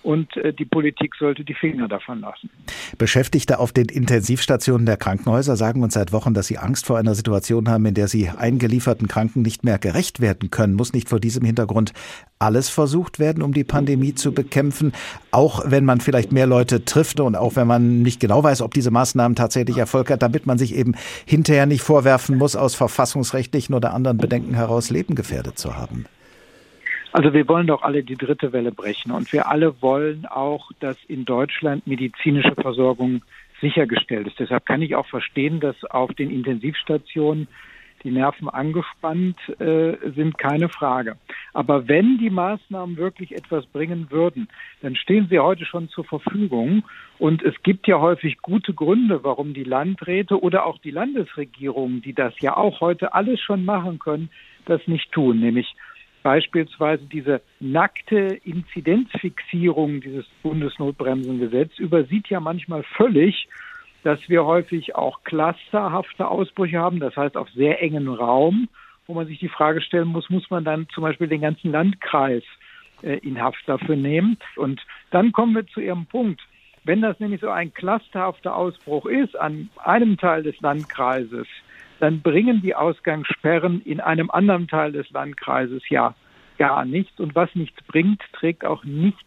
und 0.08 0.34
äh, 0.38 0.54
die 0.54 0.64
Politik 0.64 1.16
sollte 1.16 1.44
die 1.44 1.52
Finger 1.52 1.86
davon 1.86 2.20
lassen. 2.20 2.48
Beschäftigte 2.96 3.58
auf 3.58 3.72
den 3.72 3.90
Intensivstationen 3.90 4.86
der 4.86 4.96
Krankenhäuser 4.96 5.54
sagen 5.54 5.82
uns 5.82 5.92
seit 5.92 6.14
Wochen, 6.14 6.32
dass 6.32 6.46
sie 6.46 6.56
Angst 6.56 6.86
vor 6.86 6.96
einer 6.96 7.14
Situation 7.14 7.68
haben, 7.68 7.84
in 7.84 7.92
der 7.92 8.08
sie 8.08 8.30
eingelieferten 8.30 9.06
Kranken 9.06 9.42
nicht 9.42 9.64
mehr 9.64 9.78
gerecht 9.78 10.22
werden 10.22 10.50
können. 10.50 10.76
Muss 10.76 10.94
nicht 10.94 11.10
vor 11.10 11.20
diesem 11.20 11.44
Hintergrund 11.44 11.92
alles 12.38 12.70
versucht 12.70 13.18
werden, 13.18 13.42
um 13.42 13.52
die 13.52 13.64
Pandemie 13.64 14.14
zu 14.14 14.32
bekämpfen, 14.32 14.92
auch 15.30 15.64
wenn 15.66 15.84
man 15.84 16.00
vielleicht 16.00 16.32
mehr 16.32 16.46
Leute 16.46 16.86
trifft 16.86 17.20
und 17.20 17.36
auch 17.36 17.56
wenn 17.56 17.66
man 17.66 18.00
nicht 18.00 18.18
genau 18.18 18.42
weiß, 18.42 18.62
ob 18.62 18.72
diese 18.72 18.90
Maßnahmen 18.90 19.36
tatsächlich 19.36 19.76
Erfolg 19.76 20.10
hat, 20.10 20.22
damit 20.22 20.46
man 20.46 20.56
sich 20.56 20.74
eben 20.74 20.94
hinterher 21.26 21.66
nicht 21.66 21.82
vorwerfen 21.82 22.38
muss, 22.38 22.56
aus 22.56 22.74
verfassungsrechtlichen 22.74 23.74
oder 23.74 23.92
anderen 23.92 24.16
Bedenken 24.16 24.54
heraus 24.54 24.88
Leben 24.88 25.14
gefährdet 25.14 25.58
zu 25.58 25.76
haben? 25.76 26.06
Also 27.12 27.32
wir 27.32 27.48
wollen 27.48 27.66
doch 27.66 27.82
alle 27.82 28.02
die 28.02 28.16
dritte 28.16 28.52
Welle 28.52 28.72
brechen 28.72 29.12
und 29.12 29.32
wir 29.32 29.48
alle 29.48 29.80
wollen 29.80 30.26
auch, 30.26 30.70
dass 30.80 30.96
in 31.08 31.24
Deutschland 31.24 31.86
medizinische 31.86 32.54
Versorgung 32.54 33.22
sichergestellt 33.60 34.26
ist. 34.26 34.38
Deshalb 34.38 34.66
kann 34.66 34.82
ich 34.82 34.94
auch 34.94 35.06
verstehen, 35.06 35.60
dass 35.60 35.82
auf 35.84 36.12
den 36.14 36.30
Intensivstationen 36.30 37.48
die 38.04 38.10
Nerven 38.10 38.48
angespannt 38.48 39.36
äh, 39.58 39.96
sind, 40.14 40.38
keine 40.38 40.68
Frage. 40.68 41.16
Aber 41.52 41.88
wenn 41.88 42.18
die 42.18 42.30
Maßnahmen 42.30 42.96
wirklich 42.96 43.34
etwas 43.34 43.66
bringen 43.66 44.06
würden, 44.10 44.48
dann 44.82 44.94
stehen 44.94 45.26
sie 45.28 45.38
heute 45.38 45.64
schon 45.64 45.88
zur 45.88 46.04
Verfügung. 46.04 46.84
Und 47.18 47.42
es 47.42 47.54
gibt 47.62 47.88
ja 47.88 47.98
häufig 47.98 48.38
gute 48.40 48.72
Gründe, 48.72 49.24
warum 49.24 49.52
die 49.52 49.64
Landräte 49.64 50.40
oder 50.40 50.66
auch 50.66 50.78
die 50.78 50.92
Landesregierungen, 50.92 52.02
die 52.02 52.12
das 52.12 52.34
ja 52.40 52.56
auch 52.56 52.80
heute 52.80 53.14
alles 53.14 53.40
schon 53.40 53.64
machen 53.64 53.98
können, 53.98 54.30
das 54.66 54.86
nicht 54.86 55.10
tun. 55.10 55.40
Nämlich 55.40 55.74
beispielsweise 56.22 57.04
diese 57.04 57.40
nackte 57.60 58.38
Inzidenzfixierung 58.44 60.00
dieses 60.00 60.26
Bundesnotbremsengesetz 60.42 61.78
übersieht 61.78 62.28
ja 62.28 62.40
manchmal 62.40 62.82
völlig, 62.82 63.48
dass 64.04 64.20
wir 64.28 64.44
häufig 64.44 64.94
auch 64.94 65.22
clusterhafte 65.24 66.28
Ausbrüche 66.28 66.78
haben, 66.78 67.00
das 67.00 67.16
heißt 67.16 67.36
auf 67.36 67.48
sehr 67.50 67.82
engen 67.82 68.08
Raum, 68.08 68.68
wo 69.06 69.14
man 69.14 69.26
sich 69.26 69.38
die 69.38 69.48
Frage 69.48 69.80
stellen 69.80 70.08
muss, 70.08 70.30
muss 70.30 70.48
man 70.50 70.64
dann 70.64 70.86
zum 70.94 71.02
Beispiel 71.02 71.28
den 71.28 71.40
ganzen 71.40 71.72
Landkreis 71.72 72.42
äh, 73.02 73.18
in 73.18 73.40
Haft 73.40 73.66
dafür 73.66 73.96
nehmen? 73.96 74.36
Und 74.56 74.80
dann 75.10 75.32
kommen 75.32 75.54
wir 75.54 75.66
zu 75.66 75.80
Ihrem 75.80 76.06
Punkt. 76.06 76.40
Wenn 76.84 77.02
das 77.02 77.18
nämlich 77.18 77.40
so 77.40 77.48
ein 77.48 77.72
clusterhafter 77.74 78.54
Ausbruch 78.54 79.06
ist 79.06 79.38
an 79.38 79.70
einem 79.84 80.16
Teil 80.16 80.42
des 80.42 80.60
Landkreises, 80.60 81.46
dann 82.00 82.20
bringen 82.20 82.62
die 82.62 82.74
Ausgangssperren 82.74 83.82
in 83.82 84.00
einem 84.00 84.30
anderen 84.30 84.68
Teil 84.68 84.92
des 84.92 85.10
Landkreises 85.10 85.82
ja 85.88 86.14
gar 86.58 86.84
nichts. 86.84 87.18
Und 87.20 87.34
was 87.34 87.54
nichts 87.54 87.82
bringt, 87.86 88.20
trägt 88.32 88.64
auch 88.64 88.84
nichts 88.84 89.22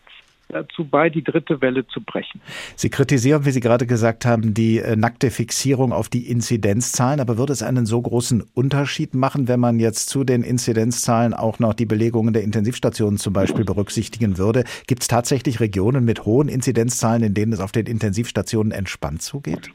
dazu 0.52 0.86
bei, 0.86 1.10
die 1.10 1.24
dritte 1.24 1.62
Welle 1.62 1.88
zu 1.88 2.02
brechen. 2.02 2.42
Sie 2.76 2.90
kritisieren, 2.90 3.46
wie 3.46 3.52
Sie 3.52 3.62
gerade 3.62 3.88
gesagt 3.88 4.26
haben, 4.26 4.54
die 4.54 4.80
äh, 4.80 4.96
nackte 4.96 5.32
Fixierung 5.32 5.94
auf 5.94 6.10
die 6.10 6.30
Inzidenzzahlen. 6.30 7.20
Aber 7.20 7.38
würde 7.38 7.54
es 7.54 7.64
einen 7.64 7.86
so 7.86 8.02
großen 8.02 8.44
Unterschied 8.54 9.14
machen, 9.14 9.48
wenn 9.48 9.60
man 9.60 9.80
jetzt 9.80 10.10
zu 10.10 10.24
den 10.24 10.44
Inzidenzzahlen 10.44 11.34
auch 11.34 11.60
noch 11.60 11.74
die 11.74 11.86
Belegungen 11.86 12.34
der 12.34 12.44
Intensivstationen 12.44 13.18
zum 13.18 13.34
Beispiel 13.34 13.66
berücksichtigen 13.66 14.38
würde? 14.38 14.64
Gibt 14.88 15.04
es 15.04 15.08
tatsächlich 15.08 15.60
Regionen 15.60 16.06
mit 16.06 16.26
hohen 16.26 16.50
Inzidenzzahlen, 16.50 17.24
in 17.24 17.34
denen 17.34 17.54
es 17.54 17.60
auf 17.60 17.72
den 17.72 17.86
Intensivstationen 17.86 18.72
entspannt 18.72 19.22
zugeht? 19.22 19.72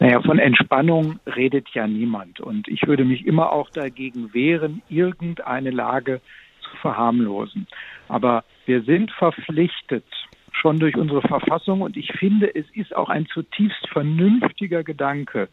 Naja, 0.00 0.22
von 0.22 0.38
Entspannung 0.38 1.18
redet 1.26 1.68
ja 1.70 1.86
niemand. 1.86 2.40
Und 2.40 2.68
ich 2.68 2.86
würde 2.86 3.04
mich 3.04 3.26
immer 3.26 3.52
auch 3.52 3.70
dagegen 3.70 4.32
wehren, 4.32 4.82
irgendeine 4.88 5.70
Lage 5.70 6.20
zu 6.60 6.76
verharmlosen. 6.76 7.66
Aber 8.08 8.44
wir 8.66 8.82
sind 8.82 9.10
verpflichtet, 9.10 10.04
schon 10.52 10.78
durch 10.78 10.96
unsere 10.96 11.22
Verfassung, 11.22 11.82
und 11.82 11.96
ich 11.96 12.12
finde, 12.12 12.54
es 12.54 12.66
ist 12.74 12.94
auch 12.94 13.08
ein 13.08 13.26
zutiefst 13.26 13.88
vernünftiger 13.88 14.82
Gedanke, 14.82 15.48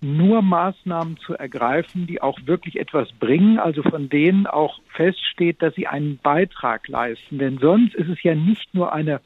nur 0.00 0.42
Maßnahmen 0.42 1.16
zu 1.18 1.34
ergreifen, 1.34 2.06
die 2.06 2.20
auch 2.20 2.38
wirklich 2.44 2.78
etwas 2.78 3.10
bringen, 3.12 3.58
also 3.58 3.82
von 3.82 4.08
denen 4.08 4.46
auch 4.46 4.80
feststeht, 4.94 5.62
dass 5.62 5.74
sie 5.74 5.86
einen 5.86 6.18
Beitrag 6.18 6.86
leisten. 6.88 7.38
Denn 7.38 7.58
sonst 7.58 7.94
ist 7.94 8.08
es 8.08 8.22
ja 8.22 8.34
nicht 8.34 8.74
nur 8.74 8.92
eine 8.92 9.20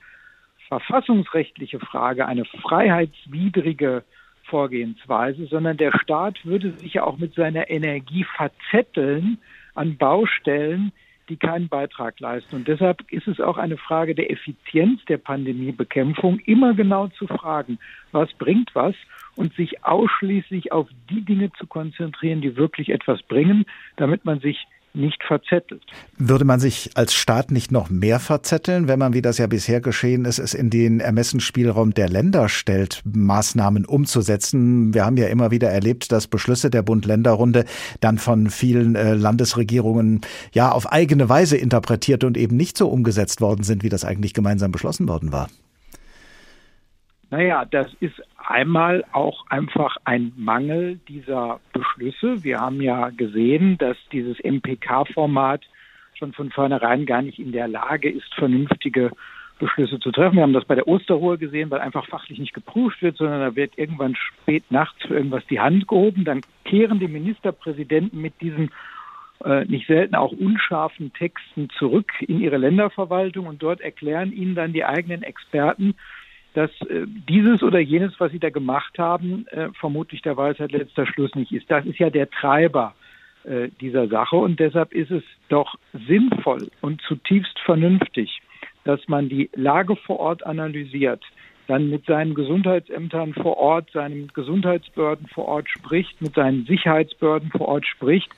verfassungsrechtliche 0.68 1.80
Frage, 1.80 2.26
eine 2.26 2.44
freiheitswidrige 2.44 4.04
Vorgehensweise, 4.50 5.46
sondern 5.46 5.76
der 5.76 5.96
Staat 6.02 6.44
würde 6.44 6.72
sich 6.72 6.94
ja 6.94 7.04
auch 7.04 7.16
mit 7.16 7.34
seiner 7.34 7.70
Energie 7.70 8.24
verzetteln 8.36 9.38
an 9.74 9.96
Baustellen, 9.96 10.92
die 11.28 11.36
keinen 11.36 11.68
Beitrag 11.68 12.18
leisten. 12.18 12.56
Und 12.56 12.68
deshalb 12.68 13.10
ist 13.10 13.28
es 13.28 13.40
auch 13.40 13.56
eine 13.56 13.76
Frage 13.76 14.14
der 14.14 14.30
Effizienz 14.30 15.02
der 15.06 15.18
Pandemiebekämpfung, 15.18 16.40
immer 16.40 16.74
genau 16.74 17.06
zu 17.06 17.26
fragen, 17.28 17.78
was 18.10 18.32
bringt 18.34 18.74
was 18.74 18.96
und 19.36 19.54
sich 19.54 19.84
ausschließlich 19.84 20.72
auf 20.72 20.88
die 21.08 21.22
Dinge 21.22 21.52
zu 21.52 21.66
konzentrieren, 21.66 22.40
die 22.40 22.56
wirklich 22.56 22.90
etwas 22.90 23.22
bringen, 23.22 23.64
damit 23.96 24.24
man 24.24 24.40
sich 24.40 24.66
nicht 24.94 25.22
verzettelt. 25.22 25.82
Würde 26.18 26.44
man 26.44 26.60
sich 26.60 26.90
als 26.94 27.14
Staat 27.14 27.50
nicht 27.50 27.70
noch 27.70 27.90
mehr 27.90 28.18
verzetteln, 28.18 28.88
wenn 28.88 28.98
man, 28.98 29.12
wie 29.12 29.22
das 29.22 29.38
ja 29.38 29.46
bisher 29.46 29.80
geschehen 29.80 30.24
ist, 30.24 30.38
es 30.38 30.54
in 30.54 30.70
den 30.70 31.00
Ermessensspielraum 31.00 31.94
der 31.94 32.08
Länder 32.08 32.48
stellt, 32.48 33.02
Maßnahmen 33.04 33.84
umzusetzen? 33.84 34.92
Wir 34.94 35.04
haben 35.04 35.16
ja 35.16 35.28
immer 35.28 35.50
wieder 35.50 35.70
erlebt, 35.70 36.12
dass 36.12 36.26
Beschlüsse 36.26 36.70
der 36.70 36.82
Bund-Länder-Runde 36.82 37.64
dann 38.00 38.18
von 38.18 38.50
vielen 38.50 38.96
äh, 38.96 39.14
Landesregierungen 39.14 40.20
ja 40.52 40.72
auf 40.72 40.90
eigene 40.90 41.28
Weise 41.28 41.56
interpretiert 41.56 42.24
und 42.24 42.36
eben 42.36 42.56
nicht 42.56 42.76
so 42.76 42.88
umgesetzt 42.88 43.40
worden 43.40 43.62
sind, 43.62 43.82
wie 43.82 43.88
das 43.88 44.04
eigentlich 44.04 44.34
gemeinsam 44.34 44.72
beschlossen 44.72 45.08
worden 45.08 45.32
war. 45.32 45.48
Naja, 47.30 47.64
das 47.64 47.86
ist 48.00 48.20
einmal 48.44 49.04
auch 49.12 49.46
einfach 49.48 49.96
ein 50.04 50.32
Mangel 50.36 50.98
dieser 51.08 51.60
Beschlüsse. 51.72 52.42
Wir 52.42 52.58
haben 52.58 52.80
ja 52.80 53.10
gesehen, 53.10 53.78
dass 53.78 53.96
dieses 54.10 54.38
MPK-Format 54.42 55.62
schon 56.18 56.32
von 56.32 56.50
vornherein 56.50 57.06
gar 57.06 57.22
nicht 57.22 57.38
in 57.38 57.52
der 57.52 57.68
Lage 57.68 58.10
ist, 58.10 58.34
vernünftige 58.34 59.12
Beschlüsse 59.60 60.00
zu 60.00 60.10
treffen. 60.10 60.36
Wir 60.36 60.42
haben 60.42 60.52
das 60.52 60.64
bei 60.64 60.74
der 60.74 60.88
Osterruhe 60.88 61.38
gesehen, 61.38 61.70
weil 61.70 61.80
einfach 61.80 62.06
fachlich 62.06 62.38
nicht 62.38 62.54
geprüft 62.54 63.00
wird, 63.02 63.16
sondern 63.16 63.40
da 63.40 63.54
wird 63.54 63.78
irgendwann 63.78 64.16
spät 64.16 64.64
nachts 64.70 65.00
für 65.06 65.14
irgendwas 65.14 65.46
die 65.46 65.60
Hand 65.60 65.86
gehoben. 65.86 66.24
Dann 66.24 66.40
kehren 66.64 66.98
die 66.98 67.08
Ministerpräsidenten 67.08 68.20
mit 68.20 68.40
diesen 68.40 68.70
äh, 69.44 69.64
nicht 69.66 69.86
selten 69.86 70.16
auch 70.16 70.32
unscharfen 70.32 71.12
Texten 71.12 71.68
zurück 71.78 72.10
in 72.20 72.40
ihre 72.40 72.56
Länderverwaltung 72.56 73.46
und 73.46 73.62
dort 73.62 73.80
erklären 73.80 74.32
ihnen 74.32 74.54
dann 74.54 74.72
die 74.72 74.84
eigenen 74.84 75.22
Experten, 75.22 75.94
dass 76.54 76.70
äh, 76.82 77.06
dieses 77.06 77.62
oder 77.62 77.78
jenes, 77.78 78.18
was 78.18 78.32
Sie 78.32 78.38
da 78.38 78.50
gemacht 78.50 78.98
haben, 78.98 79.46
äh, 79.48 79.68
vermutlich 79.78 80.22
der 80.22 80.36
Weisheit 80.36 80.72
letzter 80.72 81.06
Schluss 81.06 81.34
nicht 81.34 81.52
ist. 81.52 81.70
Das 81.70 81.84
ist 81.86 81.98
ja 81.98 82.10
der 82.10 82.28
Treiber 82.30 82.94
äh, 83.44 83.68
dieser 83.80 84.08
Sache 84.08 84.36
und 84.36 84.60
deshalb 84.60 84.92
ist 84.92 85.10
es 85.10 85.22
doch 85.48 85.76
sinnvoll 86.06 86.70
und 86.80 87.00
zutiefst 87.02 87.58
vernünftig, 87.60 88.40
dass 88.84 89.00
man 89.08 89.28
die 89.28 89.50
Lage 89.54 89.96
vor 89.96 90.18
Ort 90.20 90.44
analysiert, 90.44 91.22
dann 91.66 91.88
mit 91.88 92.04
seinen 92.06 92.34
Gesundheitsämtern 92.34 93.32
vor 93.34 93.56
Ort, 93.56 93.90
seinen 93.92 94.28
Gesundheitsbehörden 94.34 95.28
vor 95.28 95.46
Ort 95.46 95.68
spricht, 95.68 96.20
mit 96.20 96.34
seinen 96.34 96.66
Sicherheitsbehörden 96.66 97.50
vor 97.50 97.68
Ort 97.68 97.86
spricht, 97.86 98.30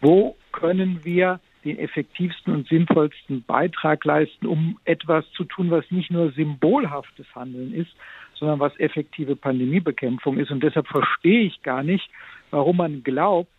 wo 0.00 0.36
können 0.52 1.00
wir 1.02 1.40
den 1.66 1.78
effektivsten 1.78 2.54
und 2.54 2.68
sinnvollsten 2.68 3.42
Beitrag 3.42 4.04
leisten, 4.04 4.46
um 4.46 4.78
etwas 4.84 5.28
zu 5.32 5.44
tun, 5.44 5.70
was 5.70 5.84
nicht 5.90 6.10
nur 6.10 6.30
symbolhaftes 6.30 7.26
Handeln 7.34 7.74
ist, 7.74 7.90
sondern 8.34 8.60
was 8.60 8.78
effektive 8.78 9.36
Pandemiebekämpfung 9.36 10.38
ist. 10.38 10.50
Und 10.50 10.62
deshalb 10.62 10.86
verstehe 10.86 11.42
ich 11.42 11.62
gar 11.62 11.82
nicht, 11.82 12.08
warum 12.50 12.76
man 12.76 13.02
glaubt, 13.02 13.50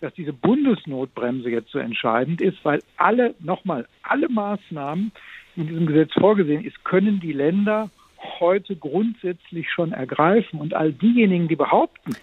dass 0.00 0.14
diese 0.14 0.32
Bundesnotbremse 0.32 1.50
jetzt 1.50 1.70
so 1.70 1.78
entscheidend 1.80 2.40
ist, 2.40 2.64
weil 2.64 2.80
alle, 2.96 3.34
nochmal, 3.40 3.86
alle 4.02 4.28
Maßnahmen, 4.28 5.10
die 5.56 5.60
in 5.62 5.66
diesem 5.66 5.86
Gesetz 5.86 6.12
vorgesehen 6.12 6.64
ist, 6.64 6.84
können 6.84 7.18
die 7.18 7.32
Länder 7.32 7.90
heute 8.38 8.76
grundsätzlich 8.76 9.68
schon 9.70 9.90
ergreifen. 9.90 10.60
Und 10.60 10.74
all 10.74 10.92
diejenigen, 10.92 11.48
die 11.48 11.56
behaupten, 11.56 12.14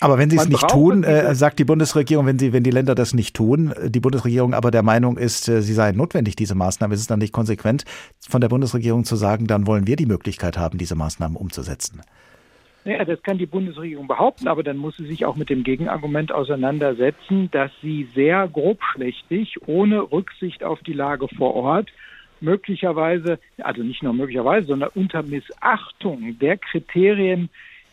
aber 0.00 0.18
wenn 0.18 0.30
sie 0.30 0.36
es 0.36 0.48
nicht 0.48 0.66
tun, 0.68 1.04
äh, 1.04 1.34
sagt 1.34 1.58
die 1.58 1.64
Bundesregierung, 1.64 2.26
wenn 2.26 2.38
sie, 2.38 2.52
wenn 2.52 2.62
die 2.62 2.70
Länder 2.70 2.94
das 2.94 3.12
nicht 3.12 3.36
tun, 3.36 3.72
äh, 3.72 3.90
die 3.90 4.00
Bundesregierung 4.00 4.54
aber 4.54 4.70
der 4.70 4.82
Meinung 4.82 5.18
ist, 5.18 5.48
äh, 5.48 5.60
sie 5.60 5.74
seien 5.74 5.96
notwendig, 5.96 6.36
diese 6.36 6.54
Maßnahmen, 6.54 6.94
ist 6.94 7.00
es 7.00 7.06
dann 7.06 7.18
nicht 7.18 7.32
konsequent, 7.32 7.84
von 8.28 8.40
der 8.40 8.48
Bundesregierung 8.48 9.04
zu 9.04 9.16
sagen, 9.16 9.46
dann 9.46 9.66
wollen 9.66 9.86
wir 9.86 9.96
die 9.96 10.06
Möglichkeit 10.06 10.56
haben, 10.56 10.78
diese 10.78 10.94
Maßnahmen 10.94 11.36
umzusetzen? 11.36 12.00
Naja, 12.84 13.04
das 13.04 13.22
kann 13.22 13.36
die 13.36 13.46
Bundesregierung 13.46 14.08
behaupten, 14.08 14.48
aber 14.48 14.62
dann 14.62 14.78
muss 14.78 14.96
sie 14.96 15.04
sich 15.04 15.26
auch 15.26 15.36
mit 15.36 15.50
dem 15.50 15.64
Gegenargument 15.64 16.32
auseinandersetzen, 16.32 17.50
dass 17.50 17.70
sie 17.82 18.08
sehr 18.14 18.48
grobschlächtig, 18.48 19.58
ohne 19.66 20.00
Rücksicht 20.10 20.64
auf 20.64 20.80
die 20.80 20.94
Lage 20.94 21.28
vor 21.36 21.54
Ort, 21.54 21.90
möglicherweise, 22.40 23.38
also 23.58 23.82
nicht 23.82 24.02
nur 24.02 24.14
möglicherweise, 24.14 24.68
sondern 24.68 24.90
unter 24.94 25.22
Missachtung 25.22 26.38
der 26.38 26.56
Kriterien, 26.56 27.50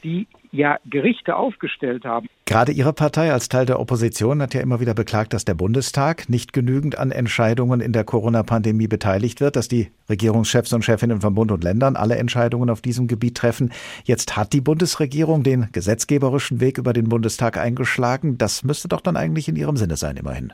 die 0.07 0.27
ja 0.53 0.77
Gerichte 0.89 1.35
aufgestellt 1.35 2.05
haben. 2.05 2.29
Gerade 2.45 2.71
Ihre 2.71 2.93
Partei 2.93 3.33
als 3.33 3.49
Teil 3.49 3.65
der 3.65 3.81
Opposition 3.81 4.41
hat 4.41 4.53
ja 4.53 4.61
immer 4.61 4.79
wieder 4.79 4.93
beklagt, 4.93 5.33
dass 5.33 5.43
der 5.43 5.53
Bundestag 5.53 6.29
nicht 6.29 6.53
genügend 6.53 6.97
an 6.97 7.11
Entscheidungen 7.11 7.81
in 7.81 7.91
der 7.91 8.05
Corona-Pandemie 8.05 8.87
beteiligt 8.87 9.41
wird, 9.41 9.57
dass 9.57 9.67
die 9.67 9.91
Regierungschefs 10.09 10.71
und 10.71 10.85
Chefinnen 10.85 11.19
von 11.19 11.35
Bund 11.35 11.51
und 11.51 11.63
Ländern 11.65 11.97
alle 11.97 12.15
Entscheidungen 12.15 12.69
auf 12.69 12.81
diesem 12.81 13.07
Gebiet 13.07 13.35
treffen. 13.35 13.73
Jetzt 14.05 14.37
hat 14.37 14.53
die 14.53 14.61
Bundesregierung 14.61 15.43
den 15.43 15.67
gesetzgeberischen 15.73 16.61
Weg 16.61 16.77
über 16.77 16.93
den 16.93 17.09
Bundestag 17.09 17.57
eingeschlagen. 17.57 18.37
Das 18.37 18.63
müsste 18.63 18.87
doch 18.87 19.01
dann 19.01 19.17
eigentlich 19.17 19.49
in 19.49 19.57
Ihrem 19.57 19.75
Sinne 19.75 19.97
sein, 19.97 20.15
immerhin. 20.15 20.53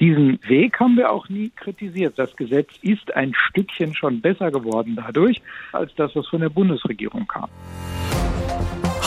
Diesen 0.00 0.38
Weg 0.46 0.78
haben 0.78 0.96
wir 0.96 1.10
auch 1.10 1.28
nie 1.28 1.50
kritisiert. 1.50 2.18
Das 2.18 2.34
Gesetz 2.36 2.68
ist 2.82 3.14
ein 3.16 3.32
Stückchen 3.34 3.94
schon 3.94 4.20
besser 4.20 4.50
geworden 4.52 4.96
dadurch, 4.96 5.40
als 5.72 5.92
das, 5.96 6.14
was 6.14 6.28
von 6.28 6.40
der 6.40 6.50
Bundesregierung 6.50 7.26
kam. 7.26 7.48